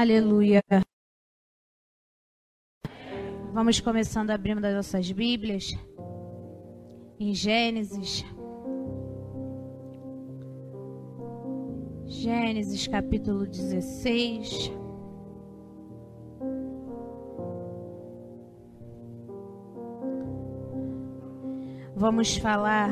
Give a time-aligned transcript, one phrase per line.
[0.00, 0.62] Aleluia.
[3.52, 5.76] Vamos começando abrindo as nossas Bíblias
[7.18, 8.24] em Gênesis.
[12.06, 14.72] Gênesis capítulo 16.
[21.94, 22.88] Vamos falar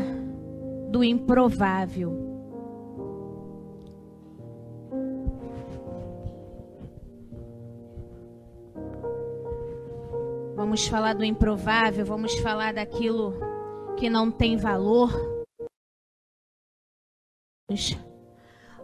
[0.90, 2.27] do improvável.
[10.68, 13.32] Vamos falar do improvável, vamos falar daquilo
[13.96, 15.10] que não tem valor.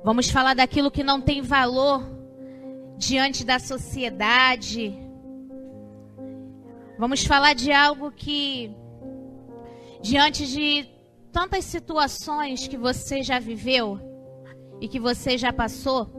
[0.03, 2.03] Vamos falar daquilo que não tem valor
[2.97, 4.95] diante da sociedade.
[6.99, 8.75] Vamos falar de algo que,
[10.01, 10.89] diante de
[11.31, 14.01] tantas situações que você já viveu
[14.81, 16.11] e que você já passou,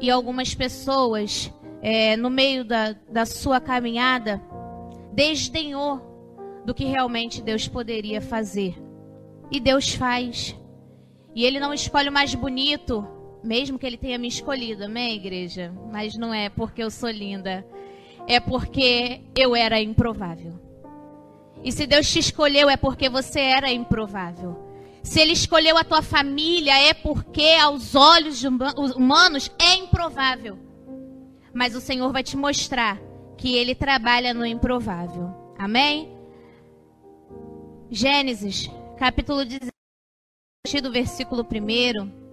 [0.00, 1.52] e algumas pessoas
[1.82, 4.42] é, no meio da, da sua caminhada
[5.16, 8.76] desdenhou do que realmente Deus poderia fazer.
[9.50, 10.54] E Deus faz.
[11.34, 13.06] E Ele não escolhe o mais bonito,
[13.42, 15.72] mesmo que Ele tenha me escolhido, amém, igreja?
[15.90, 17.66] Mas não é porque eu sou linda,
[18.28, 20.60] é porque eu era improvável.
[21.64, 24.64] E se Deus te escolheu, é porque você era improvável.
[25.02, 30.58] Se Ele escolheu a tua família, é porque aos olhos humanos é improvável.
[31.54, 33.00] Mas o Senhor vai te mostrar
[33.36, 35.30] que ele trabalha no improvável.
[35.58, 36.12] Amém?
[37.90, 42.26] Gênesis, capítulo 17, do versículo 1.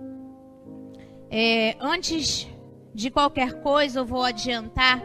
[1.29, 2.47] É, antes
[2.93, 5.01] de qualquer coisa, eu vou adiantar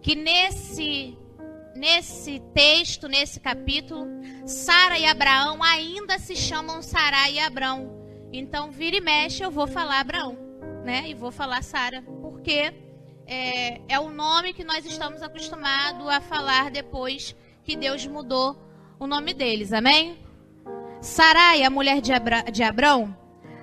[0.00, 1.16] que nesse,
[1.74, 4.06] nesse texto, nesse capítulo,
[4.46, 7.90] Sara e Abraão ainda se chamam Sara e Abraão.
[8.32, 10.36] Então, vira e mexe, eu vou falar Abraão,
[10.84, 11.08] né?
[11.08, 12.72] E vou falar Sara, porque
[13.26, 18.56] é, é o nome que nós estamos acostumados a falar depois que Deus mudou
[18.98, 19.72] o nome deles.
[19.72, 20.18] Amém?
[21.00, 23.16] Sarai, a mulher de, Abra, de Abrão,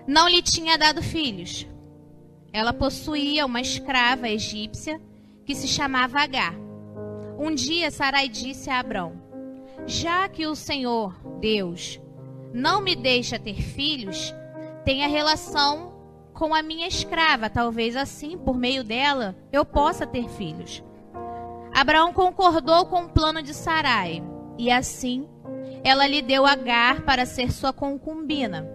[0.07, 1.67] não lhe tinha dado filhos.
[2.51, 5.01] Ela possuía uma escrava egípcia
[5.45, 6.53] que se chamava Agar.
[7.39, 9.13] Um dia Sarai disse a Abrão:
[9.87, 11.99] Já que o Senhor, Deus,
[12.53, 14.33] não me deixa ter filhos,
[14.85, 15.92] tenha relação
[16.43, 20.83] com a minha escrava, talvez assim, por meio dela, eu possa ter filhos.
[21.73, 24.21] Abraão concordou com o plano de Sarai,
[24.57, 25.25] e assim
[25.85, 28.69] ela lhe deu Agar para ser sua concubina.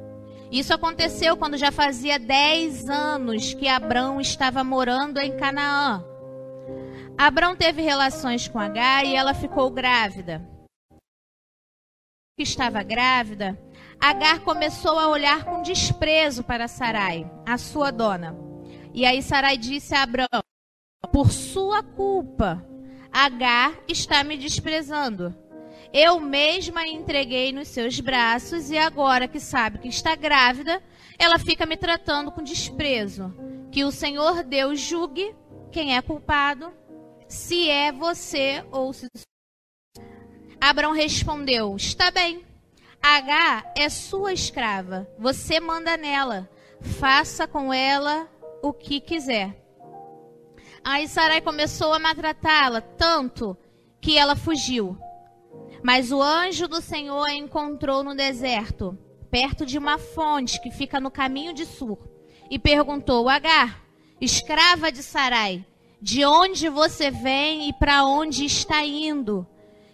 [0.51, 6.03] Isso aconteceu quando já fazia dez anos que Abraão estava morando em Canaã.
[7.19, 10.43] Abraão teve relações com Agar e ela ficou grávida.
[12.39, 13.61] Estava grávida,
[14.01, 18.37] Agar começou a olhar com desprezo para Sarai, a sua dona.
[18.95, 20.43] E aí Sarai disse a Abraão:
[21.13, 22.65] Por sua culpa,
[23.13, 25.35] Agar está me desprezando.
[25.93, 30.83] Eu mesma a entreguei nos seus braços e agora que sabe que está grávida,
[31.19, 33.35] ela fica me tratando com desprezo.
[33.73, 35.35] Que o Senhor Deus julgue
[35.73, 36.73] quem é culpado,
[37.27, 39.09] se é você ou se.
[40.61, 42.48] Abraão respondeu: Está bem.
[43.03, 45.09] H é sua escrava.
[45.19, 46.49] Você manda nela.
[46.81, 48.29] Faça com ela
[48.63, 49.65] o que quiser.
[50.85, 53.57] Aí Sarai começou a maltratá-la tanto
[54.01, 54.97] que ela fugiu.
[55.83, 58.99] Mas o anjo do Senhor a encontrou no deserto,
[59.31, 61.99] perto de uma fonte que fica no caminho de Sur,
[62.51, 63.85] e perguntou: Agar,
[64.21, 65.65] escrava de Sarai,
[66.01, 69.47] de onde você vem e para onde está indo?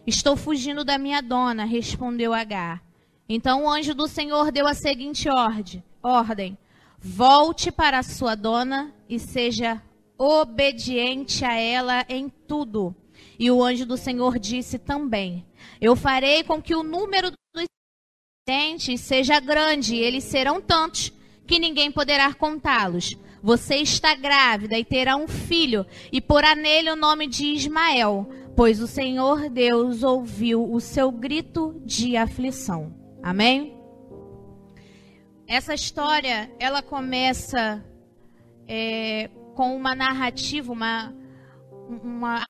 [0.06, 2.82] Estou fugindo da minha dona, respondeu Agar.
[3.29, 6.59] Então o anjo do Senhor deu a seguinte ordem: ordem:
[6.99, 9.83] volte para a sua dona e seja
[10.19, 12.95] obediente a ela em tudo.
[13.39, 15.45] E o anjo do Senhor disse também:
[15.81, 17.67] Eu farei com que o número dos
[18.47, 21.12] descendentes seja grande, e eles serão tantos
[21.47, 23.17] que ninguém poderá contá-los.
[23.43, 28.81] Você está grávida e terá um filho, e porá nele o nome de Ismael, pois
[28.81, 33.04] o Senhor Deus ouviu o seu grito de aflição.
[33.25, 33.75] Amém?
[35.47, 37.82] Essa história, ela começa
[38.69, 41.17] é, com uma narrativa, uma,
[41.88, 42.44] uma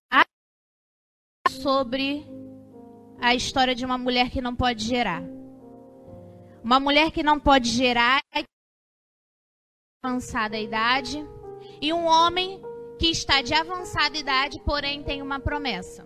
[1.62, 2.26] sobre
[3.21, 5.23] a história de uma mulher que não pode gerar.
[6.61, 8.20] Uma mulher que não pode gerar,
[10.03, 11.25] avançada idade,
[11.81, 12.61] e um homem
[12.99, 16.05] que está de avançada idade, porém tem uma promessa.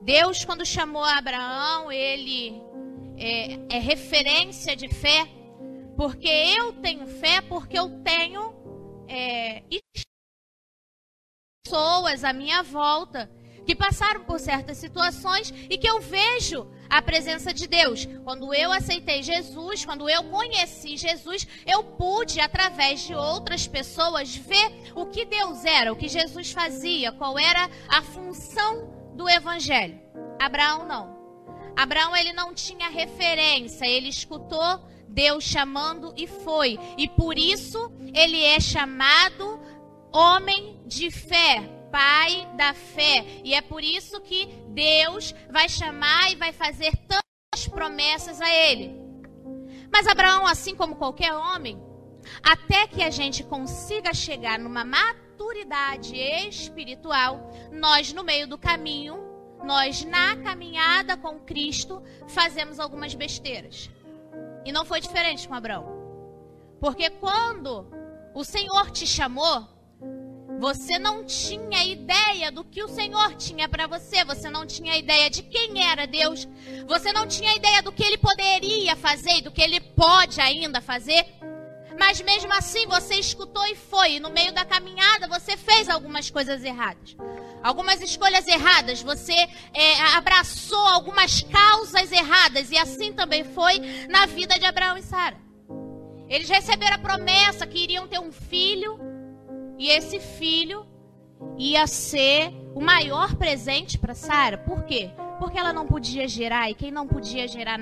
[0.00, 2.71] Deus, quando chamou Abraão, ele
[3.22, 5.28] é, é referência de fé,
[5.96, 8.52] porque eu tenho fé, porque eu tenho
[9.08, 9.62] é,
[11.64, 13.30] pessoas à minha volta
[13.64, 18.08] que passaram por certas situações e que eu vejo a presença de Deus.
[18.24, 24.92] Quando eu aceitei Jesus, quando eu conheci Jesus, eu pude, através de outras pessoas, ver
[24.96, 30.00] o que Deus era, o que Jesus fazia, qual era a função do Evangelho.
[30.40, 31.21] Abraão não.
[31.76, 36.78] Abraão ele não tinha referência, ele escutou Deus chamando e foi.
[36.96, 39.60] E por isso ele é chamado
[40.12, 43.24] homem de fé, pai da fé.
[43.44, 49.00] E é por isso que Deus vai chamar e vai fazer tantas promessas a ele.
[49.92, 51.78] Mas Abraão, assim como qualquer homem,
[52.42, 59.31] até que a gente consiga chegar numa maturidade espiritual, nós no meio do caminho,
[59.64, 63.90] nós na caminhada com Cristo, fazemos algumas besteiras.
[64.64, 65.86] E não foi diferente com Abraão.
[66.80, 67.86] Porque quando
[68.34, 69.68] o Senhor te chamou,
[70.58, 75.28] você não tinha ideia do que o Senhor tinha para você, você não tinha ideia
[75.28, 76.46] de quem era Deus,
[76.86, 80.80] você não tinha ideia do que ele poderia fazer e do que ele pode ainda
[80.80, 81.26] fazer.
[81.98, 86.30] Mas mesmo assim você escutou e foi, e no meio da caminhada você fez algumas
[86.30, 87.16] coisas erradas.
[87.62, 89.34] Algumas escolhas erradas, você
[89.72, 93.78] é, abraçou algumas causas erradas, e assim também foi
[94.08, 95.36] na vida de Abraão e Sara.
[96.28, 98.98] Eles receberam a promessa que iriam ter um filho,
[99.78, 100.86] e esse filho
[101.58, 104.58] ia ser o maior presente para Sara.
[104.58, 105.10] Por quê?
[105.38, 107.78] Porque ela não podia gerar e quem não podia gerar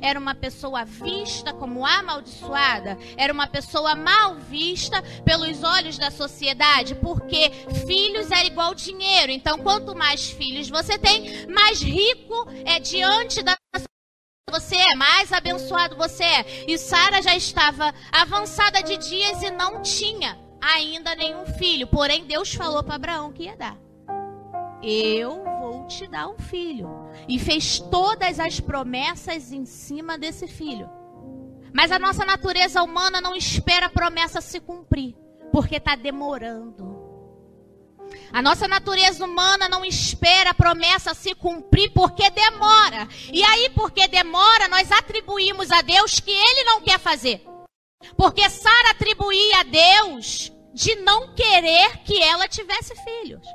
[0.00, 6.94] era uma pessoa vista como amaldiçoada, era uma pessoa mal vista pelos olhos da sociedade,
[6.96, 7.50] porque
[7.86, 9.32] filhos era igual dinheiro.
[9.32, 13.56] Então, quanto mais filhos você tem, mais rico é diante da
[14.48, 16.64] você é, mais abençoado você é.
[16.68, 21.86] E Sara já estava avançada de dias e não tinha ainda nenhum filho.
[21.88, 23.85] Porém, Deus falou para Abraão que ia dar.
[24.82, 26.88] Eu vou te dar um filho.
[27.28, 30.88] E fez todas as promessas em cima desse filho.
[31.72, 35.14] Mas a nossa natureza humana não espera a promessa se cumprir,
[35.52, 37.04] porque está demorando.
[38.32, 43.08] A nossa natureza humana não espera a promessa se cumprir porque demora.
[43.32, 47.44] E aí, porque demora, nós atribuímos a Deus que ele não quer fazer.
[48.16, 53.46] Porque Sara atribuía a Deus de não querer que ela tivesse filhos.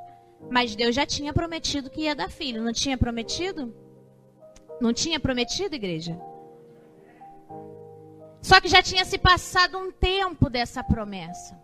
[0.50, 3.74] Mas Deus já tinha prometido que ia dar filho, não tinha prometido?
[4.80, 6.20] Não tinha prometido, igreja?
[8.42, 11.60] Só que já tinha se passado um tempo dessa promessa.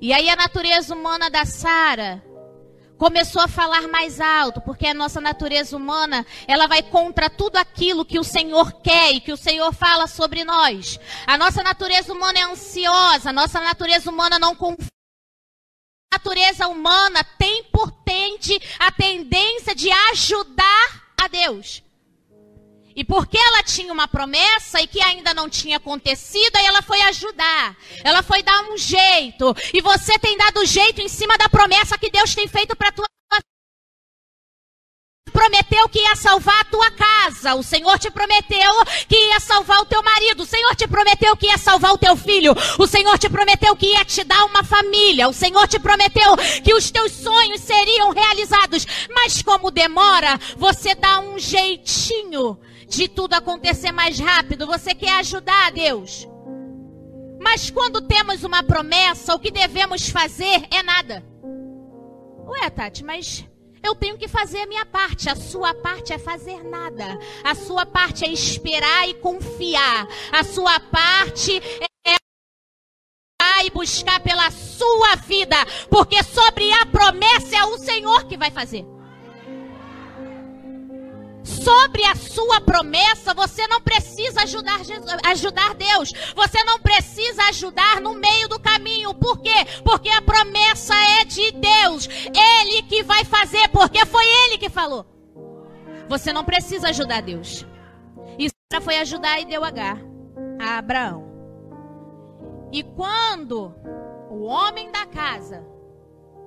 [0.00, 2.22] E aí a natureza humana da Sara
[2.98, 8.04] começou a falar mais alto, porque a nossa natureza humana, ela vai contra tudo aquilo
[8.04, 11.00] que o Senhor quer e que o Senhor fala sobre nós.
[11.26, 14.90] A nossa natureza humana é ansiosa, a nossa natureza humana não confia.
[16.12, 21.84] Natureza humana tem por tente a tendência de ajudar a Deus.
[22.96, 27.00] E porque ela tinha uma promessa e que ainda não tinha acontecido, aí ela foi
[27.02, 27.76] ajudar.
[28.02, 29.54] Ela foi dar um jeito.
[29.72, 33.06] E você tem dado jeito em cima da promessa que Deus tem feito para tua
[35.30, 37.54] prometeu que ia salvar a tua casa.
[37.54, 40.42] O Senhor te prometeu que ia salvar o teu marido.
[40.42, 42.54] O Senhor te prometeu que ia salvar o teu filho.
[42.78, 45.28] O Senhor te prometeu que ia te dar uma família.
[45.28, 48.86] O Senhor te prometeu que os teus sonhos seriam realizados.
[49.14, 54.66] Mas como demora, você dá um jeitinho de tudo acontecer mais rápido.
[54.66, 56.28] Você quer ajudar a Deus.
[57.40, 63.46] Mas quando temos uma promessa, o que devemos fazer é nada.É, Tati, mas
[63.82, 65.28] eu tenho que fazer a minha parte.
[65.28, 67.18] A sua parte é fazer nada.
[67.44, 70.06] A sua parte é esperar e confiar.
[70.32, 71.60] A sua parte
[72.06, 72.16] é
[73.62, 75.56] e buscar pela sua vida,
[75.90, 78.86] porque sobre a promessa é o Senhor que vai fazer
[81.44, 84.80] sobre a sua promessa, você não precisa ajudar,
[85.26, 86.12] ajudar Deus.
[86.34, 89.14] Você não precisa ajudar no meio do caminho.
[89.14, 89.64] Por quê?
[89.84, 92.08] Porque a promessa é de Deus.
[92.26, 95.06] Ele que vai fazer, porque foi ele que falou.
[96.08, 97.66] Você não precisa ajudar Deus.
[98.38, 98.48] E
[98.80, 99.98] foi ajudar e deu H
[100.60, 101.28] a Abraão.
[102.72, 103.74] E quando
[104.30, 105.64] o homem da casa,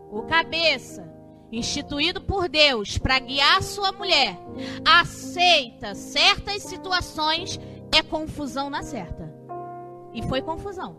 [0.09, 1.12] o cabeça,
[1.57, 4.37] instituído por Deus para guiar sua mulher,
[4.85, 7.59] aceita certas situações,
[7.95, 9.31] é confusão na certa.
[10.13, 10.97] E foi confusão.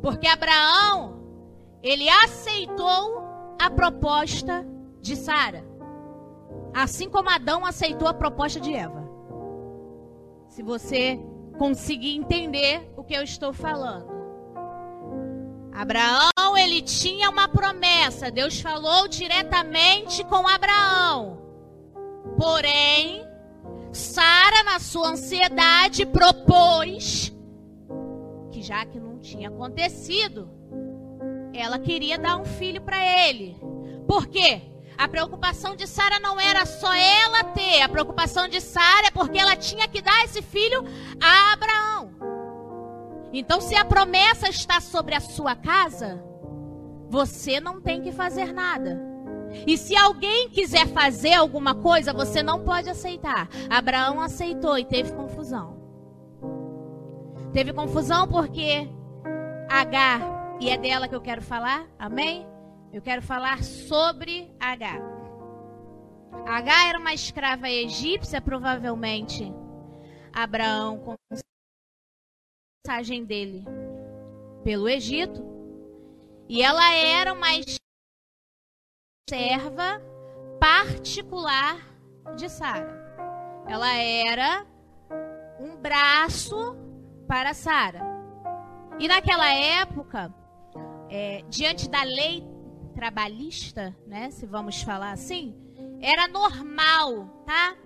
[0.00, 1.20] Porque Abraão,
[1.82, 3.24] ele aceitou
[3.58, 4.66] a proposta
[5.00, 5.64] de Sara.
[6.72, 9.08] Assim como Adão aceitou a proposta de Eva.
[10.48, 11.18] Se você
[11.58, 14.14] conseguir entender o que eu estou falando.
[15.72, 16.30] Abraão,
[16.66, 18.30] ele tinha uma promessa.
[18.30, 21.40] Deus falou diretamente com Abraão.
[22.36, 23.24] Porém,
[23.92, 27.32] Sara, na sua ansiedade, propôs
[28.50, 30.50] que já que não tinha acontecido,
[31.54, 33.56] ela queria dar um filho para ele.
[34.06, 34.62] Por quê?
[34.98, 39.38] A preocupação de Sara não era só ela ter, a preocupação de Sara é porque
[39.38, 40.84] ela tinha que dar esse filho
[41.20, 42.14] a Abraão.
[43.32, 46.22] Então, se a promessa está sobre a sua casa,
[47.08, 49.00] você não tem que fazer nada.
[49.66, 53.48] E se alguém quiser fazer alguma coisa, você não pode aceitar.
[53.70, 55.76] Abraão aceitou e teve confusão.
[57.52, 58.88] Teve confusão porque
[59.68, 60.20] Agar,
[60.60, 62.46] e é dela que eu quero falar, amém?
[62.92, 65.00] Eu quero falar sobre Agar.
[66.46, 69.52] Agar era uma escrava egípcia, provavelmente.
[70.32, 71.36] Abraão, com a
[72.86, 73.64] mensagem dele
[74.62, 75.55] pelo Egito.
[76.48, 77.48] E ela era uma
[79.28, 80.00] serva
[80.60, 81.76] particular
[82.36, 82.94] de Sara.
[83.68, 84.64] Ela era
[85.58, 86.76] um braço
[87.26, 88.00] para Sara.
[88.98, 90.32] E naquela época,
[91.10, 92.46] é, diante da lei
[92.94, 95.54] trabalhista, né, se vamos falar assim,
[96.00, 97.76] era normal, tá?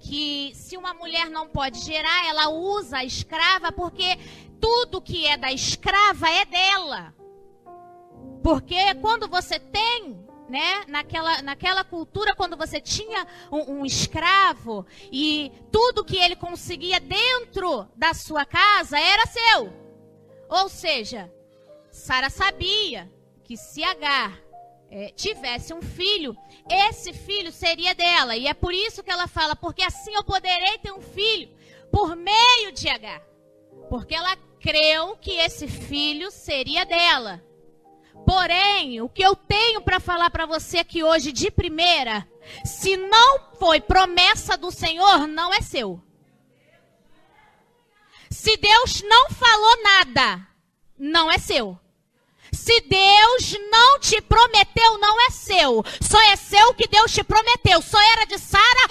[0.00, 4.16] Que se uma mulher não pode gerar, ela usa a escrava porque
[4.58, 7.14] tudo que é da escrava é dela.
[8.46, 10.84] Porque quando você tem né?
[10.86, 17.88] Naquela, naquela cultura, quando você tinha um, um, escravo e tudo que ele conseguia dentro
[17.96, 19.72] da sua casa era seu.
[20.48, 21.28] Ou seja,
[21.90, 23.12] Sara sabia
[23.42, 24.40] que se Agar
[24.92, 26.36] é, tivesse um filho,
[26.70, 28.36] esse filho seria dela.
[28.36, 31.50] E é por isso que ela fala: porque assim eu poderei ter um filho
[31.90, 33.20] por meio de Agar.
[33.90, 37.42] Porque ela creu que esse filho seria dela.
[38.26, 42.28] Porém, o que eu tenho para falar para você aqui hoje de primeira,
[42.64, 46.02] se não foi promessa do Senhor, não é seu.
[48.28, 50.44] Se Deus não falou nada,
[50.98, 51.78] não é seu.
[52.52, 55.84] Se Deus não te prometeu, não é seu.
[56.00, 57.80] Só é seu o que Deus te prometeu.
[57.80, 58.88] Só era de Sara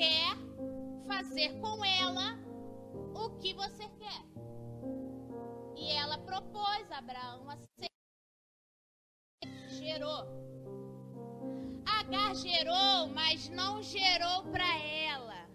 [0.00, 0.34] quer
[1.06, 2.38] fazer com ela
[3.14, 4.22] o que você quer.
[5.76, 7.90] E ela propôs a Abraão a ser.
[9.68, 10.24] Gerou.
[11.84, 15.46] Agar gerou, mas não gerou para ela.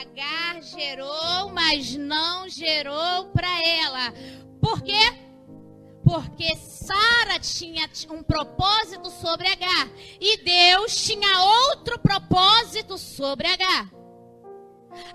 [0.00, 4.12] Agar gerou, mas não gerou para ela.
[4.60, 5.02] Por quê?
[6.04, 6.54] Porque
[6.90, 9.88] Sara tinha um propósito sobre Agar
[10.20, 13.88] e Deus tinha outro propósito sobre Agar.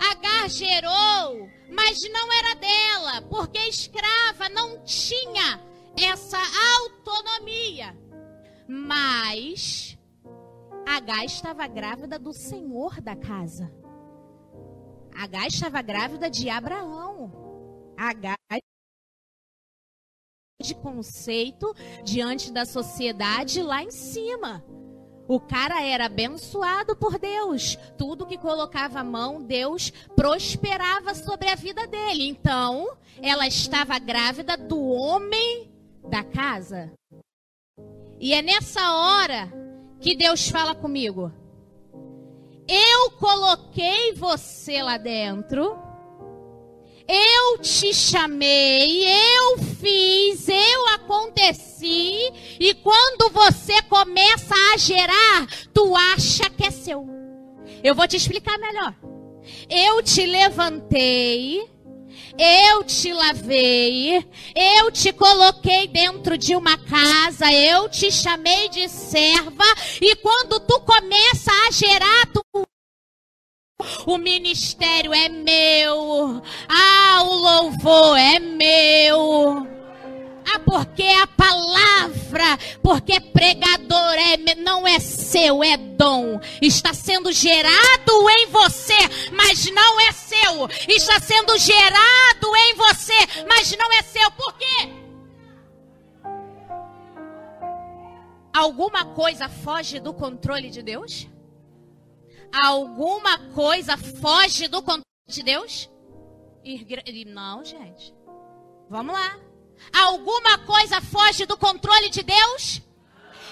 [0.10, 5.62] Agar gerou, mas não era dela, porque escrava não tinha
[6.02, 6.40] essa
[6.78, 7.94] autonomia.
[8.70, 9.98] Mas
[10.88, 13.70] Agar estava grávida do senhor da casa.
[15.14, 17.34] Agar estava grávida de Abraão.
[17.98, 18.38] Agar
[20.62, 24.64] de conceito diante da sociedade lá em cima.
[25.28, 27.78] O cara era abençoado por Deus.
[27.98, 32.28] Tudo que colocava a mão, Deus prosperava sobre a vida dele.
[32.28, 35.70] Então, ela estava grávida do homem
[36.08, 36.94] da casa.
[38.20, 39.52] E é nessa hora
[40.00, 41.34] que Deus fala comigo.
[42.68, 45.85] Eu coloquei você lá dentro
[47.08, 56.50] eu te chamei, eu fiz, eu aconteci, e quando você começa a gerar, tu acha
[56.50, 57.06] que é seu.
[57.84, 58.96] Eu vou te explicar melhor.
[59.70, 61.70] Eu te levantei,
[62.38, 69.64] eu te lavei, eu te coloquei dentro de uma casa, eu te chamei de serva,
[70.02, 72.66] e quando tu começa a gerar, tu
[74.06, 79.68] o ministério é meu, ah, o louvor é meu.
[80.48, 86.40] Ah, porque a palavra, porque pregador é, não é seu, é dom.
[86.62, 88.98] Está sendo gerado em você,
[89.34, 90.70] mas não é seu.
[90.88, 94.32] Está sendo gerado em você, mas não é seu.
[94.32, 94.90] Por quê?
[98.54, 101.28] Alguma coisa foge do controle de Deus?
[102.52, 105.90] Alguma coisa foge do controle de Deus?
[107.28, 108.14] Não, gente.
[108.90, 109.38] Vamos lá.
[109.94, 112.82] Alguma coisa foge do controle de Deus?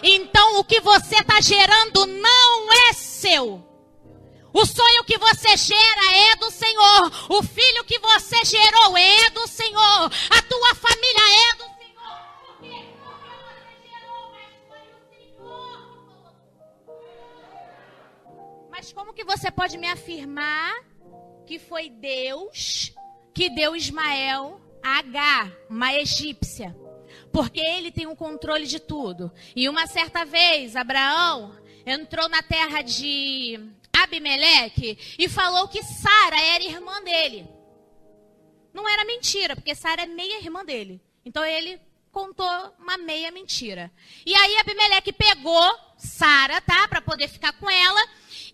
[0.02, 3.70] Então o que você está gerando não é seu.
[4.54, 7.12] O sonho que você gera é do Senhor.
[7.30, 10.12] O filho que você gerou é do Senhor.
[10.30, 11.73] A tua família é do Senhor.
[18.84, 20.76] Mas como que você pode me afirmar
[21.48, 22.94] que foi Deus
[23.34, 26.76] que deu Ismael H, uma egípcia,
[27.32, 29.32] porque ele tem o controle de tudo.
[29.56, 33.58] E uma certa vez, Abraão entrou na terra de
[33.94, 37.48] Abimeleque e falou que Sara era irmã dele.
[38.74, 41.02] Não era mentira, porque Sara é meia irmã dele.
[41.24, 41.80] Então ele
[42.12, 43.90] contou uma meia mentira.
[44.26, 48.02] E aí Abimeleque pegou Sara, tá, para poder ficar com ela,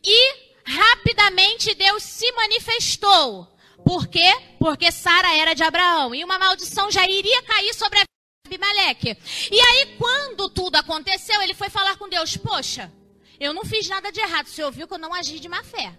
[0.04, 3.48] e rapidamente Deus se manifestou
[3.84, 4.32] por quê?
[4.60, 8.00] Porque Sara era de Abraão e uma maldição já iria cair sobre
[8.46, 9.18] Abimeleque.
[9.52, 12.92] E aí, quando tudo aconteceu, ele foi falar com Deus: Poxa,
[13.40, 14.48] eu não fiz nada de errado.
[14.48, 15.98] Você ouviu que eu não agi de má fé.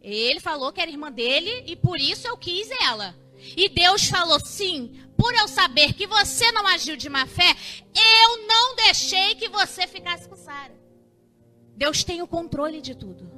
[0.00, 3.14] Ele falou que era irmã dele e por isso eu quis ela.
[3.56, 7.54] E Deus falou: Sim, por eu saber que você não agiu de má fé,
[7.94, 10.87] eu não deixei que você ficasse com Sara.
[11.78, 13.30] Deus tem o controle de tudo.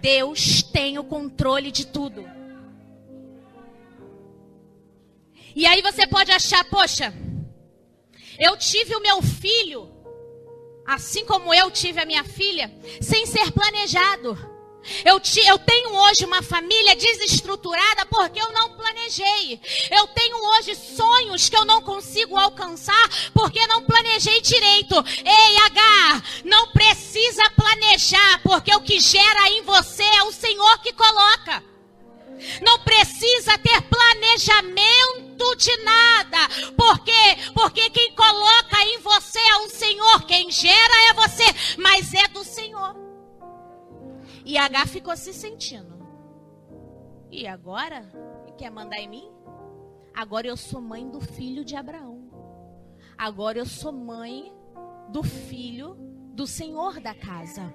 [0.00, 2.24] Deus tem o controle de tudo.
[5.54, 7.12] E aí você pode achar, poxa,
[8.38, 9.90] eu tive o meu filho,
[10.86, 14.38] assim como eu tive a minha filha, sem ser planejado.
[15.04, 19.60] Eu, te, eu, tenho hoje uma família desestruturada porque eu não planejei.
[19.90, 24.94] Eu tenho hoje sonhos que eu não consigo alcançar porque não planejei direito.
[25.24, 30.92] Ei, H, não precisa planejar, porque o que gera em você é o Senhor que
[30.92, 31.62] coloca.
[32.62, 36.48] Não precisa ter planejamento de nada.
[36.76, 37.36] Por quê?
[37.52, 40.22] Porque quem coloca em você é o Senhor.
[40.24, 41.44] Quem gera é você,
[41.76, 43.07] mas é do Senhor.
[44.48, 46.08] E H ficou se sentindo.
[47.30, 48.10] E agora?
[48.56, 49.30] Quer mandar em mim?
[50.14, 52.30] Agora eu sou mãe do filho de Abraão.
[53.18, 54.50] Agora eu sou mãe
[55.10, 55.96] do filho
[56.32, 57.74] do Senhor da casa.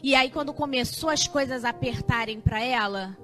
[0.00, 3.18] E aí, quando começou as coisas apertarem para ela,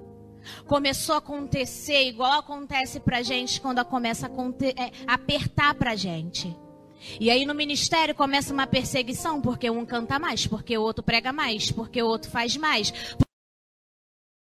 [0.67, 6.53] começou a acontecer igual acontece para gente quando começa a é, apertar para gente.
[7.19, 11.31] E aí no ministério começa uma perseguição porque um canta mais, porque o outro prega
[11.31, 12.93] mais, porque o outro faz mais.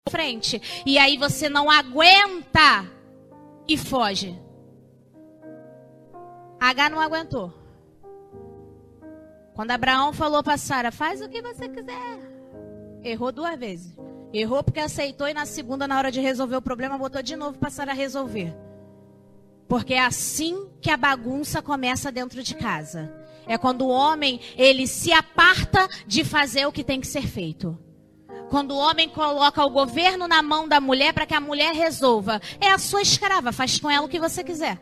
[0.10, 0.62] Frente.
[0.86, 2.89] E aí você não aguenta
[3.67, 4.38] e foge.
[6.60, 7.54] H não aguentou.
[9.54, 12.19] Quando Abraão falou para Sara, faz o que você quiser.
[13.04, 13.95] Errou duas vezes.
[14.32, 17.58] Errou porque aceitou e na segunda, na hora de resolver o problema, botou de novo
[17.58, 18.56] para Sara resolver.
[19.69, 23.13] Porque é assim que a bagunça começa dentro de casa.
[23.47, 27.77] É quando o homem, ele se aparta de fazer o que tem que ser feito.
[28.49, 32.41] Quando o homem coloca o governo na mão da mulher para que a mulher resolva,
[32.60, 34.82] é a sua escrava, faz com ela o que você quiser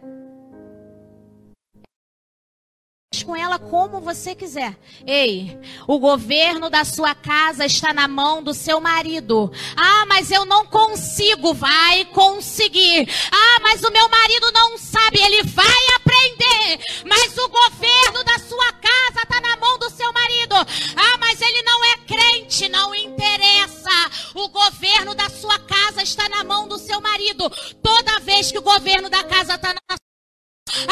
[3.28, 4.80] com ela como você quiser.
[5.06, 9.52] Ei, o governo da sua casa está na mão do seu marido.
[9.76, 11.54] Ah, mas eu não consigo.
[11.54, 13.06] Vai conseguir.
[13.30, 15.20] Ah, mas o meu marido não sabe.
[15.20, 15.66] Ele vai
[15.98, 16.80] aprender.
[17.06, 20.56] Mas o governo da sua casa está na mão do seu marido.
[20.56, 22.70] Ah, mas ele não é crente.
[22.70, 23.92] Não interessa.
[24.36, 27.50] O governo da sua casa está na mão do seu marido.
[27.84, 29.98] Toda vez que o governo da casa está na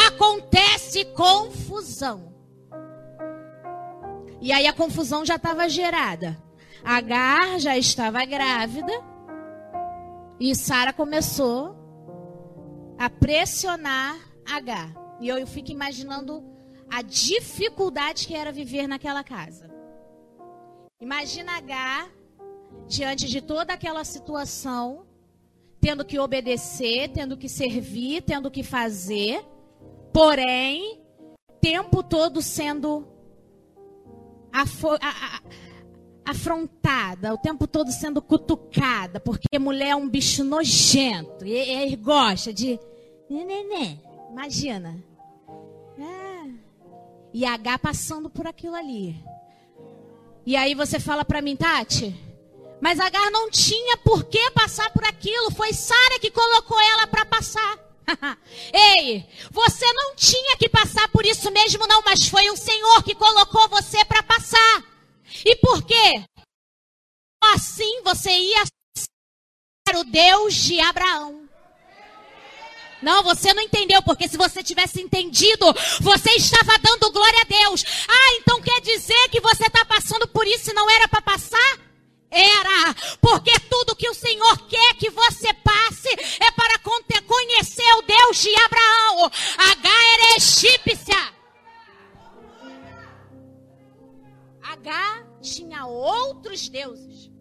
[0.08, 2.34] acontece confusão.
[4.42, 6.38] E aí a confusão já estava gerada.
[6.84, 8.94] Agar já estava grávida
[10.40, 11.76] e Sara começou
[12.98, 14.94] a pressionar Agar.
[15.20, 16.44] E eu fico imaginando
[16.92, 19.74] a dificuldade que era viver naquela casa.
[21.02, 22.10] Imagina Agar
[22.88, 25.08] diante de toda aquela situação,
[25.82, 29.44] tendo que obedecer, tendo que servir, tendo que fazer
[30.16, 31.02] porém,
[31.60, 33.06] tempo todo sendo
[36.26, 41.46] afrontada, o tempo todo sendo cutucada, porque mulher é um bicho nojento.
[41.46, 42.80] E ele gosta de.
[43.30, 43.98] Nenê,
[44.32, 45.04] imagina.
[46.00, 46.50] É.
[47.34, 49.22] E H passando por aquilo ali.
[50.46, 52.16] E aí você fala para mim, Tati,
[52.80, 55.52] mas Agar não tinha por que passar por aquilo.
[55.52, 57.85] Foi Sara que colocou ela para passar.
[58.74, 63.16] Ei, você não tinha que passar por isso mesmo, não, mas foi o Senhor que
[63.16, 64.84] colocou você para passar.
[65.44, 66.24] E por quê?
[67.54, 71.48] Assim você ia ser o Deus de Abraão.
[73.02, 75.66] Não, você não entendeu, porque se você tivesse entendido,
[76.02, 77.84] você estava dando glória a Deus.
[78.08, 81.85] Ah, então quer dizer que você está passando por isso e não era para passar?
[82.36, 86.10] Era, porque tudo que o Senhor quer que você passe
[86.42, 86.80] é para
[87.26, 89.32] conhecer o Deus de Abraão.
[89.58, 91.36] H era egípcia.
[94.62, 97.32] H tinha outros deuses.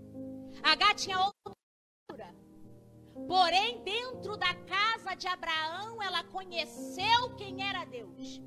[0.62, 2.32] H tinha outra.
[3.26, 8.40] Porém, dentro da casa de Abraão, ela conheceu quem era Deus.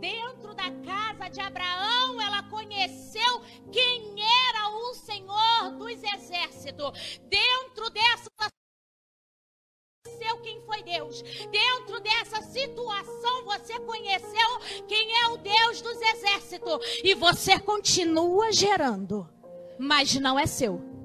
[0.00, 3.40] Dentro da casa de Abraão, ela conheceu
[3.72, 4.14] quem
[4.48, 7.20] era o Senhor dos exércitos.
[7.28, 8.30] Dentro dessa
[10.04, 11.22] conheceu quem foi Deus.
[11.50, 16.78] Dentro dessa situação, você conheceu quem é o Deus dos exércitos.
[17.02, 19.28] E você continua gerando,
[19.78, 20.95] mas não é seu.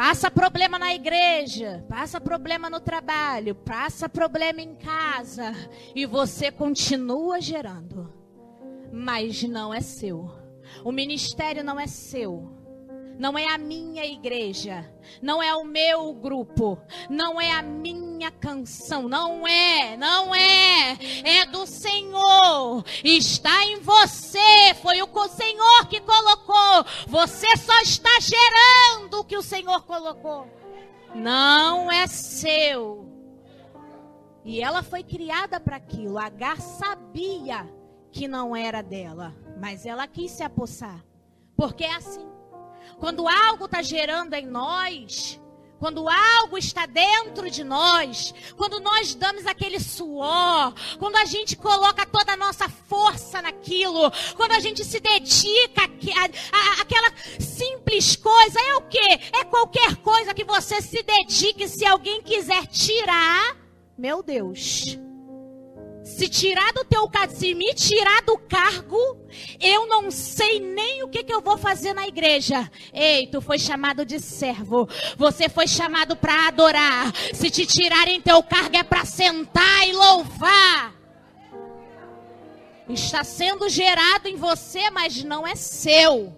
[0.00, 5.52] Passa problema na igreja, passa problema no trabalho, passa problema em casa
[5.94, 8.10] e você continua gerando,
[8.90, 10.30] mas não é seu.
[10.82, 12.59] O ministério não é seu
[13.20, 16.78] não é a minha igreja, não é o meu grupo,
[17.10, 24.74] não é a minha canção, não é, não é, é do Senhor, está em você,
[24.80, 30.48] foi o Senhor que colocou, você só está gerando o que o Senhor colocou,
[31.14, 33.06] não é seu.
[34.42, 36.16] E ela foi criada para aquilo.
[36.16, 37.68] Agar sabia
[38.10, 41.04] que não era dela, mas ela quis se apossar,
[41.54, 42.39] porque é assim.
[43.00, 45.40] Quando algo está gerando em nós,
[45.78, 52.04] quando algo está dentro de nós, quando nós damos aquele suor, quando a gente coloca
[52.04, 55.84] toda a nossa força naquilo, quando a gente se dedica
[56.78, 57.10] àquela
[57.40, 59.08] simples coisa, é o que?
[59.32, 63.56] É qualquer coisa que você se dedique, se alguém quiser tirar,
[63.96, 64.98] meu Deus.
[66.20, 68.98] Se tirar do teu se me tirar do cargo,
[69.58, 72.70] eu não sei nem o que, que eu vou fazer na igreja.
[72.92, 74.86] Ei, tu foi chamado de servo.
[75.16, 77.10] Você foi chamado para adorar.
[77.32, 80.94] Se te tirarem teu cargo é para sentar e louvar.
[82.86, 86.36] Está sendo gerado em você, mas não é seu.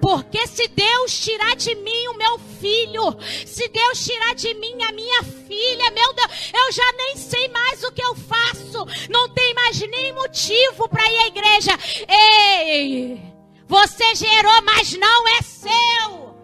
[0.00, 4.92] Porque se Deus tirar de mim o meu filho, se Deus tirar de mim a
[4.92, 8.86] minha filha, meu Deus, eu já nem sei mais o que eu faço.
[9.10, 11.72] Não tem mais nem motivo para ir à igreja.
[12.08, 13.20] Ei,
[13.66, 16.34] você gerou, mas não é seu.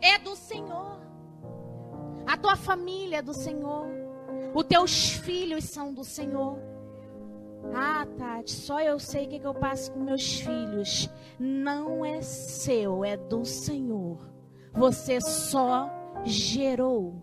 [0.00, 1.00] É do Senhor.
[2.26, 3.86] A tua família é do Senhor.
[4.54, 6.69] Os teus filhos são do Senhor.
[7.74, 11.08] Ah, Tati, só eu sei o que, que eu passo com meus filhos.
[11.38, 14.18] Não é seu, é do Senhor.
[14.72, 15.90] Você só
[16.24, 17.14] gerou.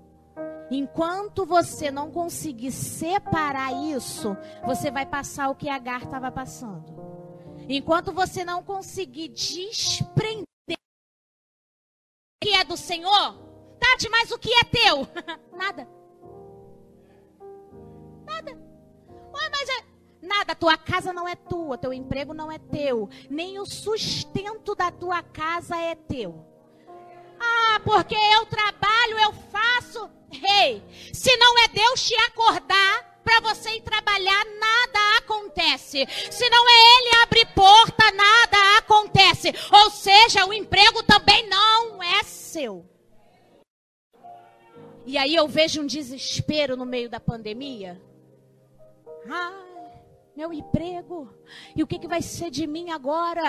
[0.70, 6.96] Enquanto você não conseguir separar isso, você vai passar o que Agar estava passando.
[7.70, 10.76] Enquanto você não conseguir desprender o
[12.42, 13.34] que é do Senhor,
[13.80, 15.08] Tati, mas o que é teu?
[15.58, 15.88] Nada.
[18.26, 18.52] Nada.
[18.52, 23.60] Ué, mas é, Nada, tua casa não é tua, teu emprego não é teu, nem
[23.60, 26.46] o sustento da tua casa é teu.
[27.40, 30.10] Ah, porque eu trabalho, eu faço.
[30.30, 36.06] Rei, hey, se não é Deus te acordar para você ir trabalhar, nada acontece.
[36.32, 39.54] Se não é Ele abrir porta, nada acontece.
[39.72, 42.86] Ou seja, o emprego também não é seu.
[45.06, 48.02] E aí eu vejo um desespero no meio da pandemia.
[49.30, 49.67] Ah,
[50.38, 51.28] meu emprego.
[51.76, 53.42] E o que, que vai ser de mim agora?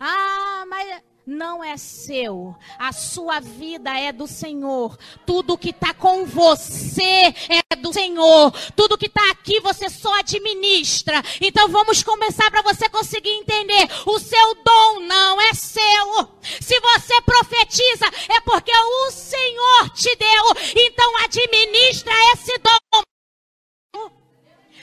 [0.00, 2.56] Ah, mas não é seu.
[2.78, 4.96] A sua vida é do Senhor.
[5.26, 8.50] Tudo que está com você é do Senhor.
[8.74, 11.22] Tudo que está aqui você só administra.
[11.42, 13.86] Então vamos começar para você conseguir entender.
[14.06, 16.30] O seu dom não é seu.
[16.58, 20.44] Se você profetiza, é porque o Senhor te deu.
[20.74, 23.13] Então administra esse dom.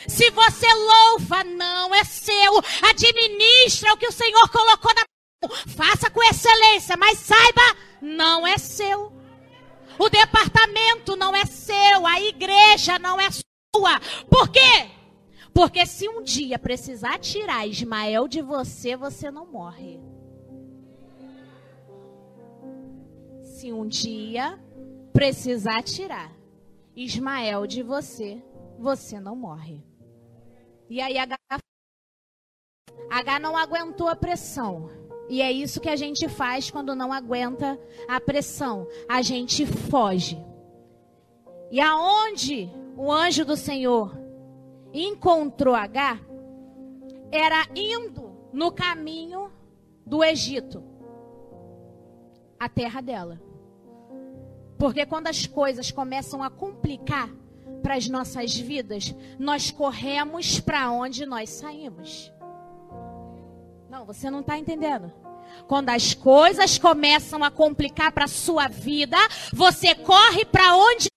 [0.08, 2.58] Se você louva, não é seu.
[2.90, 5.04] Administra o que o Senhor colocou na
[5.48, 5.58] mão.
[5.68, 9.12] Faça com excelência, mas saiba, não é seu.
[9.98, 14.00] O departamento não é seu, a igreja não é sua.
[14.30, 14.90] Por quê?
[15.54, 20.00] Porque se um dia precisar tirar Ismael de você, você não morre.
[23.44, 24.60] Se um dia
[25.14, 26.32] precisar tirar
[26.96, 28.42] Ismael de você,
[28.80, 29.91] você não morre.
[30.92, 31.38] E aí H,
[33.10, 34.90] H não aguentou a pressão.
[35.30, 38.86] E é isso que a gente faz quando não aguenta a pressão.
[39.08, 40.38] A gente foge.
[41.72, 44.20] E aonde o anjo do Senhor
[44.94, 46.20] encontrou H,
[47.32, 49.50] era indo no caminho
[50.06, 50.84] do Egito,
[52.60, 53.42] a terra dela.
[54.78, 57.30] Porque quando as coisas começam a complicar
[57.82, 62.32] para as nossas vidas, nós corremos para onde nós saímos.
[63.90, 65.12] Não, você não está entendendo.
[65.68, 69.18] Quando as coisas começam a complicar para a sua vida,
[69.54, 71.10] você corre para onde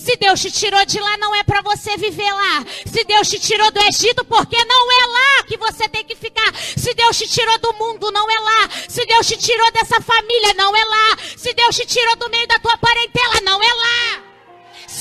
[0.00, 2.64] se Deus te tirou de lá, não é para você viver lá.
[2.86, 6.54] Se Deus te tirou do Egito, porque não é lá que você tem que ficar.
[6.54, 8.70] Se Deus te tirou do mundo, não é lá.
[8.88, 11.18] Se Deus te tirou dessa família, não é lá.
[11.36, 13.69] Se Deus te tirou do meio da tua parentela, não é.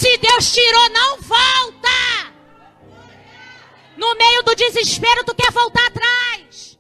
[0.09, 2.33] Se Deus tirou, não volta.
[3.95, 6.79] No meio do desespero, tu quer voltar atrás.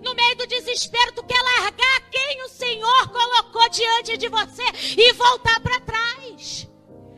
[0.00, 4.62] No meio do desespero, tu quer largar quem o Senhor colocou diante de você
[4.96, 6.68] e voltar para trás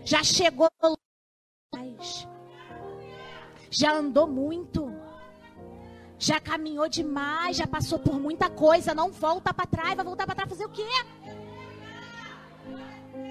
[0.03, 0.69] já chegou
[3.71, 4.93] já andou muito,
[6.19, 10.35] já caminhou demais, já passou por muita coisa, não volta para trás, vai voltar para
[10.35, 10.89] trás fazer o quê?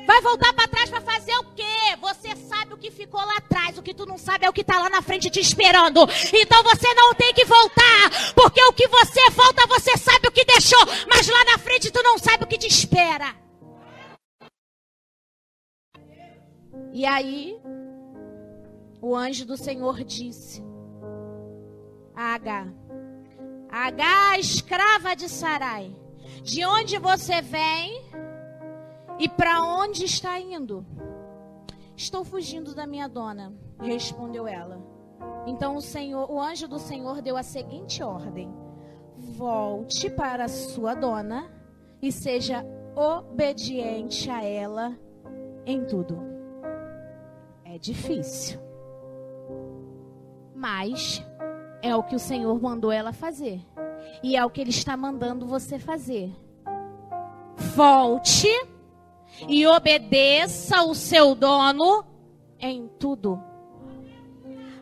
[0.06, 1.64] Vai voltar para trás para fazer o quê?
[2.02, 4.62] Você sabe o que ficou lá atrás, o que tu não sabe é o que
[4.62, 6.02] está lá na frente te esperando.
[6.34, 10.46] Então você não tem que voltar, porque o que você volta, você sabe o que
[10.46, 13.36] deixou, mas lá na frente tu não sabe o que te espera.
[16.92, 17.56] E aí,
[19.02, 20.64] o anjo do Senhor disse
[22.16, 22.68] a H,
[23.70, 25.96] H, escrava de Sarai,
[26.42, 28.09] de onde você vem
[29.20, 30.86] e para onde está indo?
[31.96, 34.82] Estou fugindo da minha dona, respondeu ela.
[35.46, 38.50] Então o Senhor, o anjo do Senhor deu a seguinte ordem:
[39.18, 41.52] Volte para sua dona
[42.02, 44.98] e seja obediente a ela
[45.66, 46.18] em tudo.
[47.66, 48.60] É difícil.
[50.56, 51.22] Mas
[51.82, 53.62] é o que o Senhor mandou ela fazer.
[54.24, 56.34] E é o que Ele está mandando você fazer.
[57.76, 58.48] Volte
[59.48, 62.06] e obedeça o seu dono
[62.60, 63.42] em tudo.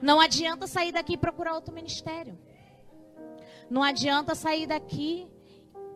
[0.02, 2.38] Não adianta sair daqui e procurar outro ministério.
[3.70, 5.28] Não adianta sair daqui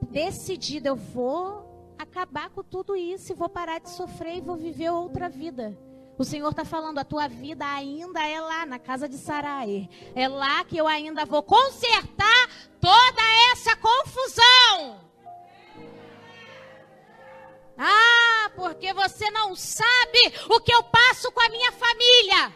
[0.09, 4.89] decidida, eu vou acabar com tudo isso e vou parar de sofrer e vou viver
[4.89, 5.77] outra vida.
[6.17, 9.89] O Senhor está falando, a tua vida ainda é lá na casa de Sarai.
[10.13, 12.47] É lá que eu ainda vou consertar
[12.79, 13.21] toda
[13.51, 14.99] essa confusão.
[17.77, 18.10] Ah,
[18.61, 22.55] porque você não sabe o que eu passo com a minha família.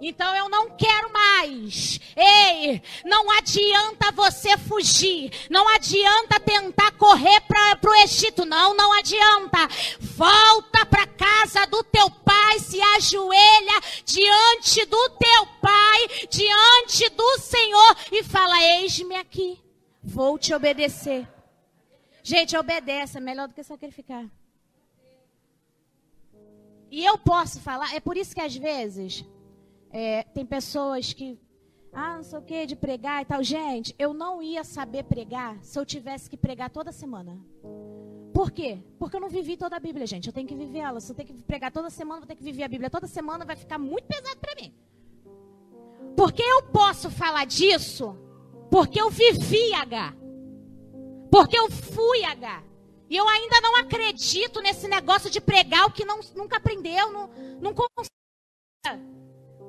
[0.00, 1.98] Então eu não quero mais.
[2.16, 5.32] Ei, não adianta você fugir.
[5.50, 8.44] Não adianta tentar correr para o Egito.
[8.44, 9.58] Não, não adianta.
[9.98, 17.96] Volta para casa do teu pai, se ajoelha diante do teu pai, diante do Senhor
[18.12, 19.60] e fala: Eis-me aqui.
[20.00, 21.28] Vou te obedecer.
[22.22, 24.24] Gente, obedece, é melhor do que sacrificar.
[26.92, 29.24] E eu posso falar, é por isso que às vezes
[29.90, 31.40] é, tem pessoas que,
[31.90, 33.42] ah, não sei o que, de pregar e tal.
[33.42, 37.40] Gente, eu não ia saber pregar se eu tivesse que pregar toda semana.
[38.34, 38.78] Por quê?
[38.98, 40.26] Porque eu não vivi toda a Bíblia, gente.
[40.26, 41.00] Eu tenho que viver ela.
[41.00, 43.42] Se eu tenho que pregar toda semana, vou ter que viver a Bíblia toda semana,
[43.42, 44.74] vai ficar muito pesado para mim.
[46.14, 48.14] Porque eu posso falar disso
[48.70, 50.14] porque eu vivi H.
[51.30, 52.62] Porque eu fui H.
[53.12, 57.28] E eu ainda não acredito nesse negócio de pregar o que não, nunca aprendeu, não,
[57.60, 58.10] não consegue.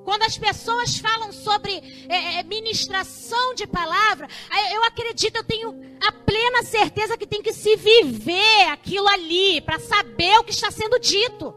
[0.05, 1.73] Quando as pessoas falam sobre
[2.07, 4.29] é, é, ministração de palavra,
[4.71, 9.77] eu acredito, eu tenho a plena certeza que tem que se viver aquilo ali para
[9.77, 11.53] saber o que está sendo dito.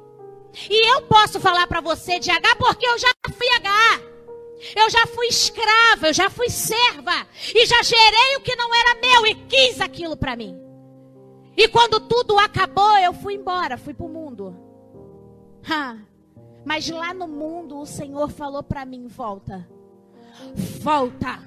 [0.69, 4.01] E eu posso falar para você de H porque eu já fui H.
[4.75, 9.01] Eu já fui escrava, eu já fui serva e já gerei o que não era
[9.01, 10.66] meu e quis aquilo para mim.
[11.57, 14.55] E quando tudo acabou, eu fui embora, fui para o mundo.
[15.69, 15.97] Ha.
[16.65, 19.67] Mas lá no mundo o Senhor falou para mim: volta.
[20.55, 21.41] Volta.